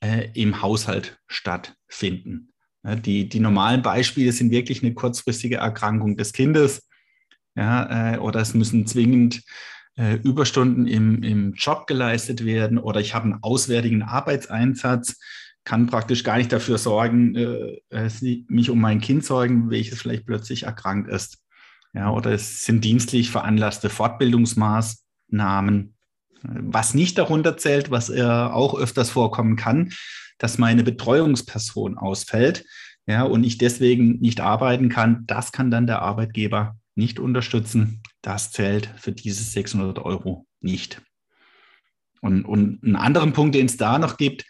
äh, 0.00 0.30
im 0.34 0.62
Haushalt 0.62 1.18
stattfinden. 1.26 2.52
Ja, 2.84 2.94
die, 2.96 3.28
die 3.28 3.40
normalen 3.40 3.82
Beispiele 3.82 4.32
sind 4.32 4.50
wirklich 4.50 4.82
eine 4.82 4.94
kurzfristige 4.94 5.56
Erkrankung 5.56 6.16
des 6.16 6.32
Kindes. 6.32 6.88
Ja, 7.54 8.14
äh, 8.14 8.18
oder 8.18 8.40
es 8.40 8.54
müssen 8.54 8.86
zwingend 8.86 9.42
äh, 9.96 10.14
Überstunden 10.16 10.86
im, 10.86 11.22
im 11.22 11.52
Job 11.54 11.86
geleistet 11.86 12.44
werden 12.44 12.78
oder 12.78 13.00
ich 13.00 13.14
habe 13.14 13.24
einen 13.24 13.42
auswärtigen 13.42 14.02
Arbeitseinsatz 14.02 15.16
kann 15.64 15.86
praktisch 15.86 16.24
gar 16.24 16.38
nicht 16.38 16.52
dafür 16.52 16.78
sorgen, 16.78 17.34
äh, 17.36 17.80
äh, 17.90 18.44
mich 18.48 18.70
um 18.70 18.80
mein 18.80 19.00
Kind 19.00 19.24
sorgen, 19.24 19.70
welches 19.70 20.00
vielleicht 20.00 20.26
plötzlich 20.26 20.64
erkrankt 20.64 21.08
ist. 21.08 21.41
Ja, 21.94 22.10
oder 22.10 22.32
es 22.32 22.62
sind 22.62 22.84
dienstlich 22.84 23.30
veranlasste 23.30 23.90
Fortbildungsmaßnahmen. 23.90 25.94
Was 26.42 26.94
nicht 26.94 27.18
darunter 27.18 27.56
zählt, 27.56 27.90
was 27.90 28.08
äh, 28.08 28.22
auch 28.22 28.74
öfters 28.74 29.10
vorkommen 29.10 29.56
kann, 29.56 29.92
dass 30.38 30.58
meine 30.58 30.82
Betreuungsperson 30.82 31.98
ausfällt 31.98 32.64
ja, 33.06 33.22
und 33.22 33.44
ich 33.44 33.58
deswegen 33.58 34.18
nicht 34.20 34.40
arbeiten 34.40 34.88
kann, 34.88 35.24
das 35.26 35.52
kann 35.52 35.70
dann 35.70 35.86
der 35.86 36.02
Arbeitgeber 36.02 36.76
nicht 36.94 37.18
unterstützen. 37.18 38.02
Das 38.22 38.50
zählt 38.50 38.90
für 38.96 39.12
diese 39.12 39.42
600 39.42 39.98
Euro 39.98 40.46
nicht. 40.60 41.02
Und, 42.20 42.44
und 42.44 42.82
einen 42.84 42.96
anderen 42.96 43.32
Punkt, 43.32 43.54
den 43.54 43.66
es 43.66 43.76
da 43.76 43.98
noch 43.98 44.16
gibt, 44.16 44.44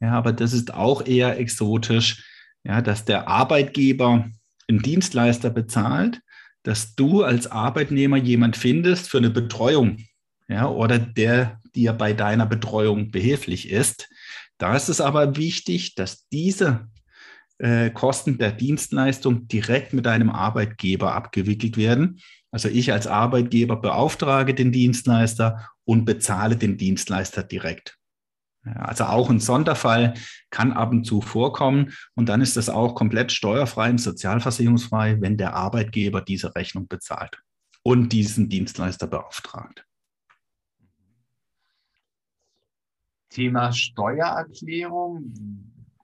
ja, 0.00 0.12
aber 0.12 0.32
das 0.32 0.52
ist 0.52 0.74
auch 0.74 1.06
eher 1.06 1.38
exotisch, 1.38 2.24
ja, 2.64 2.82
dass 2.82 3.04
der 3.04 3.28
Arbeitgeber 3.28 4.28
einen 4.68 4.82
Dienstleister 4.82 5.50
bezahlt, 5.50 6.20
dass 6.62 6.94
du 6.94 7.22
als 7.22 7.50
Arbeitnehmer 7.50 8.16
jemand 8.16 8.56
findest 8.56 9.08
für 9.08 9.18
eine 9.18 9.30
Betreuung, 9.30 9.98
ja, 10.48 10.68
oder 10.68 10.98
der 10.98 11.60
dir 11.74 11.92
bei 11.92 12.12
deiner 12.12 12.46
Betreuung 12.46 13.10
behilflich 13.10 13.70
ist. 13.70 14.08
Da 14.58 14.76
ist 14.76 14.88
es 14.88 15.00
aber 15.00 15.36
wichtig, 15.36 15.94
dass 15.94 16.28
diese 16.28 16.88
äh, 17.58 17.90
Kosten 17.90 18.38
der 18.38 18.52
Dienstleistung 18.52 19.48
direkt 19.48 19.92
mit 19.92 20.06
deinem 20.06 20.30
Arbeitgeber 20.30 21.14
abgewickelt 21.14 21.76
werden. 21.76 22.20
Also 22.50 22.68
ich 22.68 22.92
als 22.92 23.06
Arbeitgeber 23.06 23.76
beauftrage 23.76 24.54
den 24.54 24.72
Dienstleister 24.72 25.68
und 25.84 26.04
bezahle 26.04 26.56
den 26.56 26.76
Dienstleister 26.76 27.42
direkt. 27.42 27.98
Also 28.64 29.04
auch 29.04 29.28
ein 29.28 29.40
Sonderfall 29.40 30.14
kann 30.50 30.72
ab 30.72 30.92
und 30.92 31.04
zu 31.04 31.20
vorkommen 31.20 31.92
und 32.14 32.28
dann 32.28 32.40
ist 32.40 32.56
das 32.56 32.68
auch 32.68 32.94
komplett 32.94 33.32
steuerfrei 33.32 33.90
und 33.90 33.98
sozialversicherungsfrei, 33.98 35.20
wenn 35.20 35.36
der 35.36 35.54
Arbeitgeber 35.54 36.20
diese 36.20 36.54
Rechnung 36.54 36.86
bezahlt 36.86 37.42
und 37.82 38.12
diesen 38.12 38.48
Dienstleister 38.48 39.08
beauftragt. 39.08 39.84
Thema 43.30 43.72
Steuererklärung. 43.72 45.32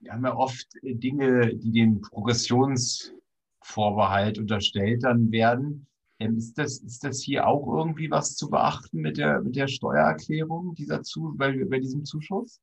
Wir 0.01 0.13
haben 0.13 0.25
ja 0.25 0.35
oft 0.35 0.67
Dinge, 0.81 1.55
die 1.55 1.71
dem 1.71 2.01
Progressionsvorbehalt 2.01 4.39
unterstellt 4.39 5.03
dann 5.03 5.31
werden. 5.31 5.85
Ähm, 6.19 6.37
ist 6.37 6.57
das, 6.57 6.79
ist 6.79 7.03
das 7.03 7.21
hier 7.21 7.47
auch 7.47 7.65
irgendwie 7.77 8.11
was 8.11 8.35
zu 8.35 8.49
beachten 8.49 8.99
mit 8.99 9.17
der, 9.17 9.41
mit 9.41 9.55
der 9.55 9.67
Steuererklärung 9.67 10.75
dieser 10.75 11.01
zu, 11.01 11.33
bei, 11.35 11.63
bei 11.65 11.79
diesem 11.79 12.05
Zuschuss? 12.05 12.59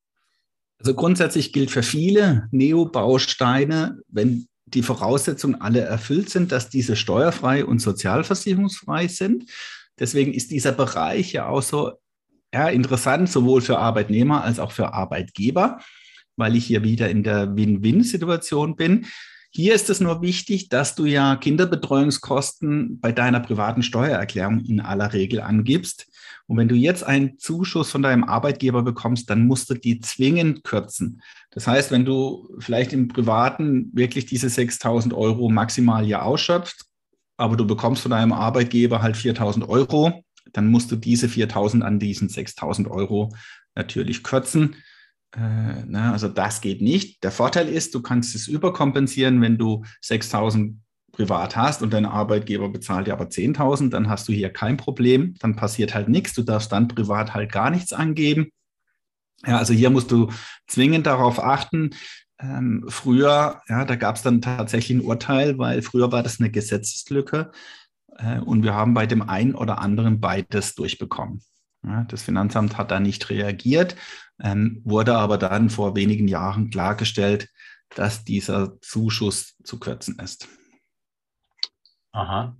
Also 0.79 0.93
grundsätzlich 0.93 1.53
gilt 1.53 1.71
für 1.71 1.81
viele 1.81 2.47
Neo-Bausteine, 2.51 3.99
wenn 4.07 4.47
die 4.65 4.83
Voraussetzungen 4.83 5.59
alle 5.59 5.81
erfüllt 5.81 6.29
sind, 6.29 6.51
dass 6.51 6.69
diese 6.69 6.95
steuerfrei 6.95 7.65
und 7.65 7.79
sozialversicherungsfrei 7.79 9.07
sind. 9.07 9.49
Deswegen 9.97 10.33
ist 10.33 10.51
dieser 10.51 10.73
Bereich 10.73 11.31
ja 11.33 11.47
auch 11.47 11.63
so 11.63 11.93
ja, 12.53 12.69
interessant, 12.69 13.29
sowohl 13.29 13.61
für 13.61 13.79
Arbeitnehmer 13.79 14.43
als 14.43 14.59
auch 14.59 14.71
für 14.71 14.93
Arbeitgeber, 14.93 15.79
weil 16.35 16.55
ich 16.55 16.65
hier 16.65 16.83
wieder 16.83 17.09
in 17.09 17.23
der 17.23 17.55
Win-Win-Situation 17.55 18.75
bin. 18.75 19.07
Hier 19.49 19.73
ist 19.73 19.89
es 19.89 19.99
nur 19.99 20.21
wichtig, 20.21 20.69
dass 20.69 20.95
du 20.95 21.05
ja 21.05 21.35
Kinderbetreuungskosten 21.35 22.99
bei 22.99 23.11
deiner 23.11 23.39
privaten 23.39 23.81
Steuererklärung 23.81 24.59
in 24.59 24.81
aller 24.81 25.13
Regel 25.13 25.41
angibst. 25.41 26.07
Und 26.47 26.57
wenn 26.57 26.67
du 26.67 26.75
jetzt 26.75 27.03
einen 27.03 27.37
Zuschuss 27.37 27.91
von 27.91 28.01
deinem 28.01 28.23
Arbeitgeber 28.23 28.83
bekommst, 28.83 29.29
dann 29.29 29.47
musst 29.47 29.69
du 29.69 29.73
die 29.73 29.99
zwingend 29.99 30.63
kürzen. 30.63 31.21
Das 31.51 31.67
heißt, 31.67 31.91
wenn 31.91 32.05
du 32.05 32.55
vielleicht 32.59 32.93
im 32.93 33.07
Privaten 33.07 33.89
wirklich 33.93 34.25
diese 34.25 34.49
6000 34.49 35.13
Euro 35.13 35.49
maximal 35.49 36.05
ja 36.05 36.21
ausschöpfst, 36.21 36.85
aber 37.37 37.57
du 37.57 37.65
bekommst 37.65 38.01
von 38.01 38.11
deinem 38.11 38.33
Arbeitgeber 38.33 39.01
halt 39.01 39.17
4000 39.17 39.67
Euro, 39.67 40.23
dann 40.53 40.67
musst 40.67 40.91
du 40.91 40.95
diese 40.95 41.29
4000 41.29 41.83
an 41.83 41.99
diesen 41.99 42.29
6000 42.29 42.89
Euro 42.89 43.33
natürlich 43.75 44.23
kürzen. 44.23 44.75
Äh, 45.35 45.85
ne, 45.85 46.11
also 46.11 46.27
das 46.27 46.61
geht 46.61 46.81
nicht. 46.81 47.23
Der 47.23 47.31
Vorteil 47.31 47.67
ist, 47.67 47.93
du 47.95 48.01
kannst 48.01 48.35
es 48.35 48.47
überkompensieren, 48.47 49.41
wenn 49.41 49.57
du 49.57 49.83
6000 50.01 50.79
privat 51.11 51.55
hast 51.55 51.81
und 51.81 51.91
dein 51.93 52.05
Arbeitgeber 52.05 52.69
bezahlt 52.69 53.07
dir 53.07 53.13
aber 53.13 53.25
10.000, 53.25 53.89
dann 53.89 54.07
hast 54.07 54.27
du 54.27 54.33
hier 54.33 54.51
kein 54.51 54.77
Problem, 54.77 55.33
dann 55.39 55.55
passiert 55.55 55.95
halt 55.95 56.09
nichts, 56.09 56.33
du 56.33 56.43
darfst 56.43 56.71
dann 56.71 56.87
privat 56.87 57.33
halt 57.33 57.51
gar 57.51 57.71
nichts 57.71 57.91
angeben. 57.91 58.51
Ja, 59.45 59.57
also 59.57 59.73
hier 59.73 59.89
musst 59.89 60.11
du 60.11 60.31
zwingend 60.67 61.07
darauf 61.07 61.43
achten. 61.43 61.91
Ähm, 62.39 62.85
früher, 62.87 63.61
ja, 63.67 63.83
da 63.85 63.95
gab 63.95 64.15
es 64.15 64.21
dann 64.21 64.41
tatsächlich 64.41 64.97
ein 64.97 65.05
Urteil, 65.05 65.57
weil 65.57 65.81
früher 65.81 66.11
war 66.11 66.21
das 66.21 66.39
eine 66.39 66.51
Gesetzeslücke 66.51 67.51
äh, 68.17 68.39
und 68.39 68.63
wir 68.63 68.75
haben 68.75 68.93
bei 68.93 69.07
dem 69.07 69.27
einen 69.27 69.55
oder 69.55 69.79
anderen 69.79 70.19
beides 70.19 70.75
durchbekommen. 70.75 71.41
Ja, 71.83 72.03
das 72.03 72.23
Finanzamt 72.23 72.77
hat 72.77 72.91
da 72.91 72.99
nicht 72.99 73.29
reagiert 73.29 73.95
ähm, 74.41 74.81
wurde 74.83 75.15
aber 75.15 75.37
dann 75.37 75.69
vor 75.69 75.95
wenigen 75.95 76.27
Jahren 76.27 76.69
klargestellt, 76.69 77.49
dass 77.95 78.23
dieser 78.23 78.79
Zuschuss 78.81 79.55
zu 79.63 79.79
kürzen 79.79 80.19
ist. 80.19 80.47
Aha. 82.11 82.55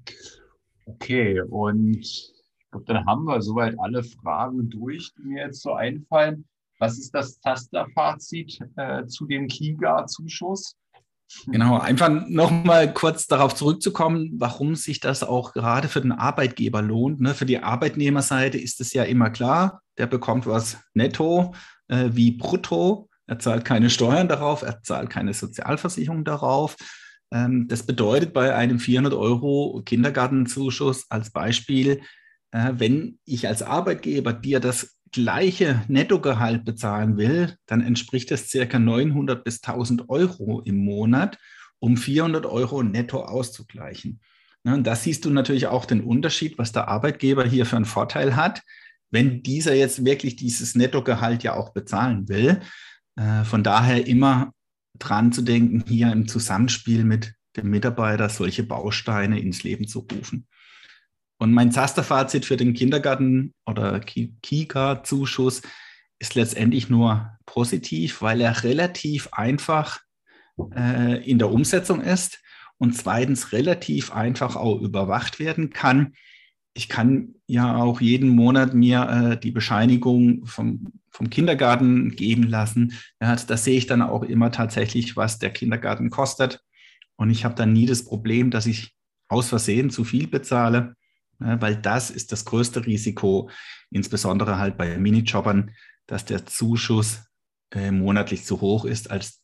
Okay, 0.85 1.41
und 1.41 1.97
ich 1.97 2.31
glaube, 2.71 2.85
dann 2.85 3.05
haben 3.05 3.25
wir 3.25 3.41
soweit 3.41 3.75
alle 3.79 4.03
Fragen 4.03 4.69
durch, 4.69 5.13
die 5.17 5.23
mir 5.23 5.45
jetzt 5.45 5.61
so 5.61 5.73
einfallen. 5.73 6.45
Was 6.79 6.97
ist 6.97 7.13
das 7.13 7.39
Tasterfazit 7.39 8.59
äh, 8.75 9.05
zu 9.07 9.25
dem 9.25 9.47
KIGA-Zuschuss? 9.47 10.75
Genau, 11.45 11.77
einfach 11.79 12.09
nochmal 12.27 12.93
kurz 12.93 13.27
darauf 13.27 13.53
zurückzukommen, 13.53 14.31
warum 14.37 14.75
sich 14.75 14.99
das 14.99 15.23
auch 15.23 15.53
gerade 15.53 15.87
für 15.87 16.01
den 16.01 16.11
Arbeitgeber 16.13 16.81
lohnt. 16.81 17.19
Ne? 17.19 17.33
Für 17.33 17.45
die 17.45 17.59
Arbeitnehmerseite 17.59 18.57
ist 18.57 18.79
es 18.81 18.93
ja 18.93 19.03
immer 19.03 19.29
klar, 19.29 19.81
der 19.97 20.07
bekommt 20.07 20.47
was 20.47 20.77
netto 20.93 21.53
äh, 21.89 22.09
wie 22.11 22.31
brutto. 22.31 23.09
Er 23.27 23.39
zahlt 23.39 23.65
keine 23.65 23.89
Steuern 23.89 24.29
darauf, 24.29 24.61
er 24.61 24.81
zahlt 24.83 25.09
keine 25.09 25.33
Sozialversicherung 25.33 26.23
darauf. 26.23 26.75
Ähm, 27.31 27.67
das 27.67 27.83
bedeutet 27.83 28.33
bei 28.33 28.55
einem 28.55 28.79
400 28.79 29.13
Euro 29.13 29.81
Kindergartenzuschuss 29.85 31.05
als 31.09 31.31
Beispiel, 31.31 32.01
äh, 32.51 32.73
wenn 32.73 33.19
ich 33.25 33.47
als 33.47 33.63
Arbeitgeber 33.63 34.33
dir 34.33 34.59
das 34.59 34.96
gleiche 35.11 35.83
Nettogehalt 35.87 36.65
bezahlen 36.65 37.17
will, 37.17 37.55
dann 37.65 37.81
entspricht 37.81 38.31
das 38.31 38.49
circa 38.49 38.79
900 38.79 39.43
bis 39.43 39.63
1000 39.63 40.09
Euro 40.09 40.61
im 40.61 40.77
Monat, 40.77 41.37
um 41.79 41.97
400 41.97 42.45
Euro 42.45 42.83
netto 42.83 43.21
auszugleichen. 43.21 44.19
Und 44.63 44.85
da 44.85 44.95
siehst 44.95 45.25
du 45.25 45.29
natürlich 45.29 45.67
auch 45.67 45.85
den 45.85 46.01
Unterschied, 46.01 46.57
was 46.57 46.71
der 46.71 46.87
Arbeitgeber 46.87 47.45
hier 47.45 47.65
für 47.65 47.77
einen 47.77 47.85
Vorteil 47.85 48.35
hat, 48.35 48.61
wenn 49.11 49.41
dieser 49.41 49.73
jetzt 49.73 50.03
wirklich 50.03 50.35
dieses 50.35 50.75
Nettogehalt 50.75 51.43
ja 51.43 51.53
auch 51.53 51.71
bezahlen 51.71 52.27
will. 52.27 52.59
Äh, 53.15 53.43
von 53.43 53.63
daher 53.63 54.05
immer 54.07 54.53
dran 54.99 55.31
zu 55.31 55.41
denken, 55.41 55.83
hier 55.87 56.11
im 56.11 56.27
Zusammenspiel 56.27 57.03
mit 57.03 57.33
dem 57.55 57.69
Mitarbeiter 57.69 58.29
solche 58.29 58.63
Bausteine 58.63 59.39
ins 59.39 59.63
Leben 59.63 59.87
zu 59.87 59.99
rufen. 59.99 60.47
Und 61.37 61.53
mein 61.53 61.71
Zasterfazit 61.71 62.45
für 62.45 62.57
den 62.57 62.73
Kindergarten- 62.73 63.53
oder 63.65 63.99
Kika-Zuschuss 63.99 65.61
ist 66.19 66.35
letztendlich 66.35 66.89
nur 66.89 67.37
positiv, 67.45 68.21
weil 68.21 68.41
er 68.41 68.63
relativ 68.63 69.29
einfach 69.31 69.99
äh, 70.75 71.23
in 71.29 71.37
der 71.37 71.51
Umsetzung 71.51 72.01
ist 72.01 72.39
und 72.79 72.95
zweitens 72.95 73.51
relativ 73.51 74.11
einfach 74.11 74.55
auch 74.55 74.81
überwacht 74.81 75.39
werden 75.39 75.69
kann. 75.69 76.13
Ich 76.73 76.89
kann 76.89 77.35
ja 77.47 77.75
auch 77.75 78.01
jeden 78.01 78.29
Monat 78.29 78.73
mir 78.73 79.09
äh, 79.09 79.39
die 79.39 79.51
Bescheinigung 79.51 80.45
vom, 80.45 80.93
vom 81.09 81.29
Kindergarten 81.29 82.15
geben 82.15 82.43
lassen. 82.43 82.93
Ja, 83.21 83.35
da 83.35 83.57
sehe 83.57 83.77
ich 83.77 83.87
dann 83.87 84.01
auch 84.01 84.23
immer 84.23 84.51
tatsächlich, 84.51 85.15
was 85.15 85.39
der 85.39 85.51
Kindergarten 85.51 86.09
kostet. 86.09 86.61
Und 87.15 87.29
ich 87.29 87.45
habe 87.45 87.55
dann 87.55 87.73
nie 87.73 87.87
das 87.87 88.05
Problem, 88.05 88.51
dass 88.51 88.67
ich 88.67 88.95
aus 89.27 89.49
Versehen 89.49 89.89
zu 89.89 90.03
viel 90.03 90.27
bezahle, 90.27 90.95
weil 91.39 91.75
das 91.75 92.09
ist 92.09 92.31
das 92.31 92.45
größte 92.45 92.85
Risiko, 92.85 93.49
insbesondere 93.89 94.57
halt 94.57 94.77
bei 94.77 94.97
Minijobbern, 94.97 95.71
dass 96.07 96.25
der 96.25 96.45
Zuschuss 96.45 97.25
äh, 97.71 97.91
monatlich 97.91 98.45
zu 98.45 98.61
hoch 98.61 98.85
ist 98.85 99.11
als 99.11 99.43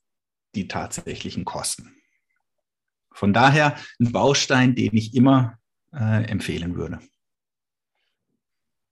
die 0.55 0.67
tatsächlichen 0.67 1.45
Kosten. 1.45 1.95
Von 3.11 3.33
daher 3.33 3.75
ein 3.99 4.11
Baustein, 4.11 4.75
den 4.75 4.95
ich 4.95 5.13
immer 5.13 5.59
äh, 5.93 6.23
empfehlen 6.25 6.75
würde. 6.75 6.99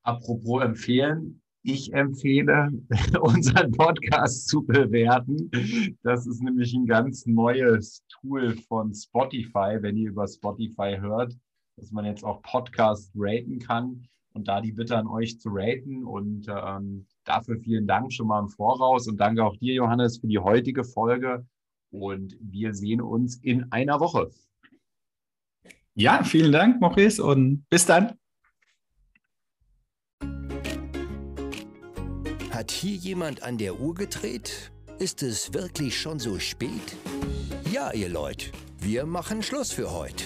Apropos 0.03 0.63
empfehlen, 0.63 1.41
ich 1.63 1.93
empfehle, 1.93 2.69
unseren 3.21 3.71
Podcast 3.71 4.47
zu 4.47 4.63
bewerten. 4.63 5.51
Das 6.03 6.25
ist 6.25 6.41
nämlich 6.41 6.73
ein 6.73 6.85
ganz 6.85 7.25
neues 7.25 8.03
Tool 8.09 8.55
von 8.67 8.93
Spotify, 8.93 9.77
wenn 9.79 9.97
ihr 9.97 10.09
über 10.09 10.27
Spotify 10.27 10.97
hört, 10.99 11.35
dass 11.77 11.91
man 11.91 12.05
jetzt 12.05 12.23
auch 12.23 12.41
Podcasts 12.41 13.12
raten 13.15 13.60
kann 13.60 14.07
und 14.34 14.47
da 14.47 14.62
die 14.62 14.71
Bitte 14.71 14.97
an 14.97 15.07
euch 15.07 15.39
zu 15.39 15.49
raten. 15.51 16.05
Und 16.05 16.47
ähm, 16.47 17.05
dafür 17.23 17.57
vielen 17.57 17.88
Dank 17.88 18.13
schon 18.13 18.27
mal 18.27 18.39
im 18.39 18.49
Voraus 18.49 19.07
und 19.07 19.17
danke 19.17 19.43
auch 19.43 19.57
dir, 19.57 19.73
Johannes, 19.73 20.19
für 20.19 20.27
die 20.27 20.39
heutige 20.39 20.84
Folge. 20.84 21.45
Und 21.91 22.38
wir 22.39 22.73
sehen 22.73 23.01
uns 23.01 23.38
in 23.38 23.71
einer 23.71 23.99
Woche. 23.99 24.31
Ja, 25.93 26.23
vielen 26.23 26.53
Dank, 26.53 26.79
Maurice, 26.79 27.21
und 27.21 27.65
bis 27.69 27.86
dann. 27.86 28.13
Hat 32.49 32.71
hier 32.71 32.95
jemand 32.95 33.43
an 33.43 33.57
der 33.57 33.79
Uhr 33.79 33.93
gedreht? 33.93 34.71
Ist 34.99 35.23
es 35.23 35.53
wirklich 35.53 35.99
schon 35.99 36.19
so 36.19 36.39
spät? 36.39 36.95
Ja, 37.71 37.91
ihr 37.91 38.07
Leute, 38.07 38.51
wir 38.79 39.05
machen 39.05 39.43
Schluss 39.43 39.71
für 39.71 39.91
heute. 39.91 40.25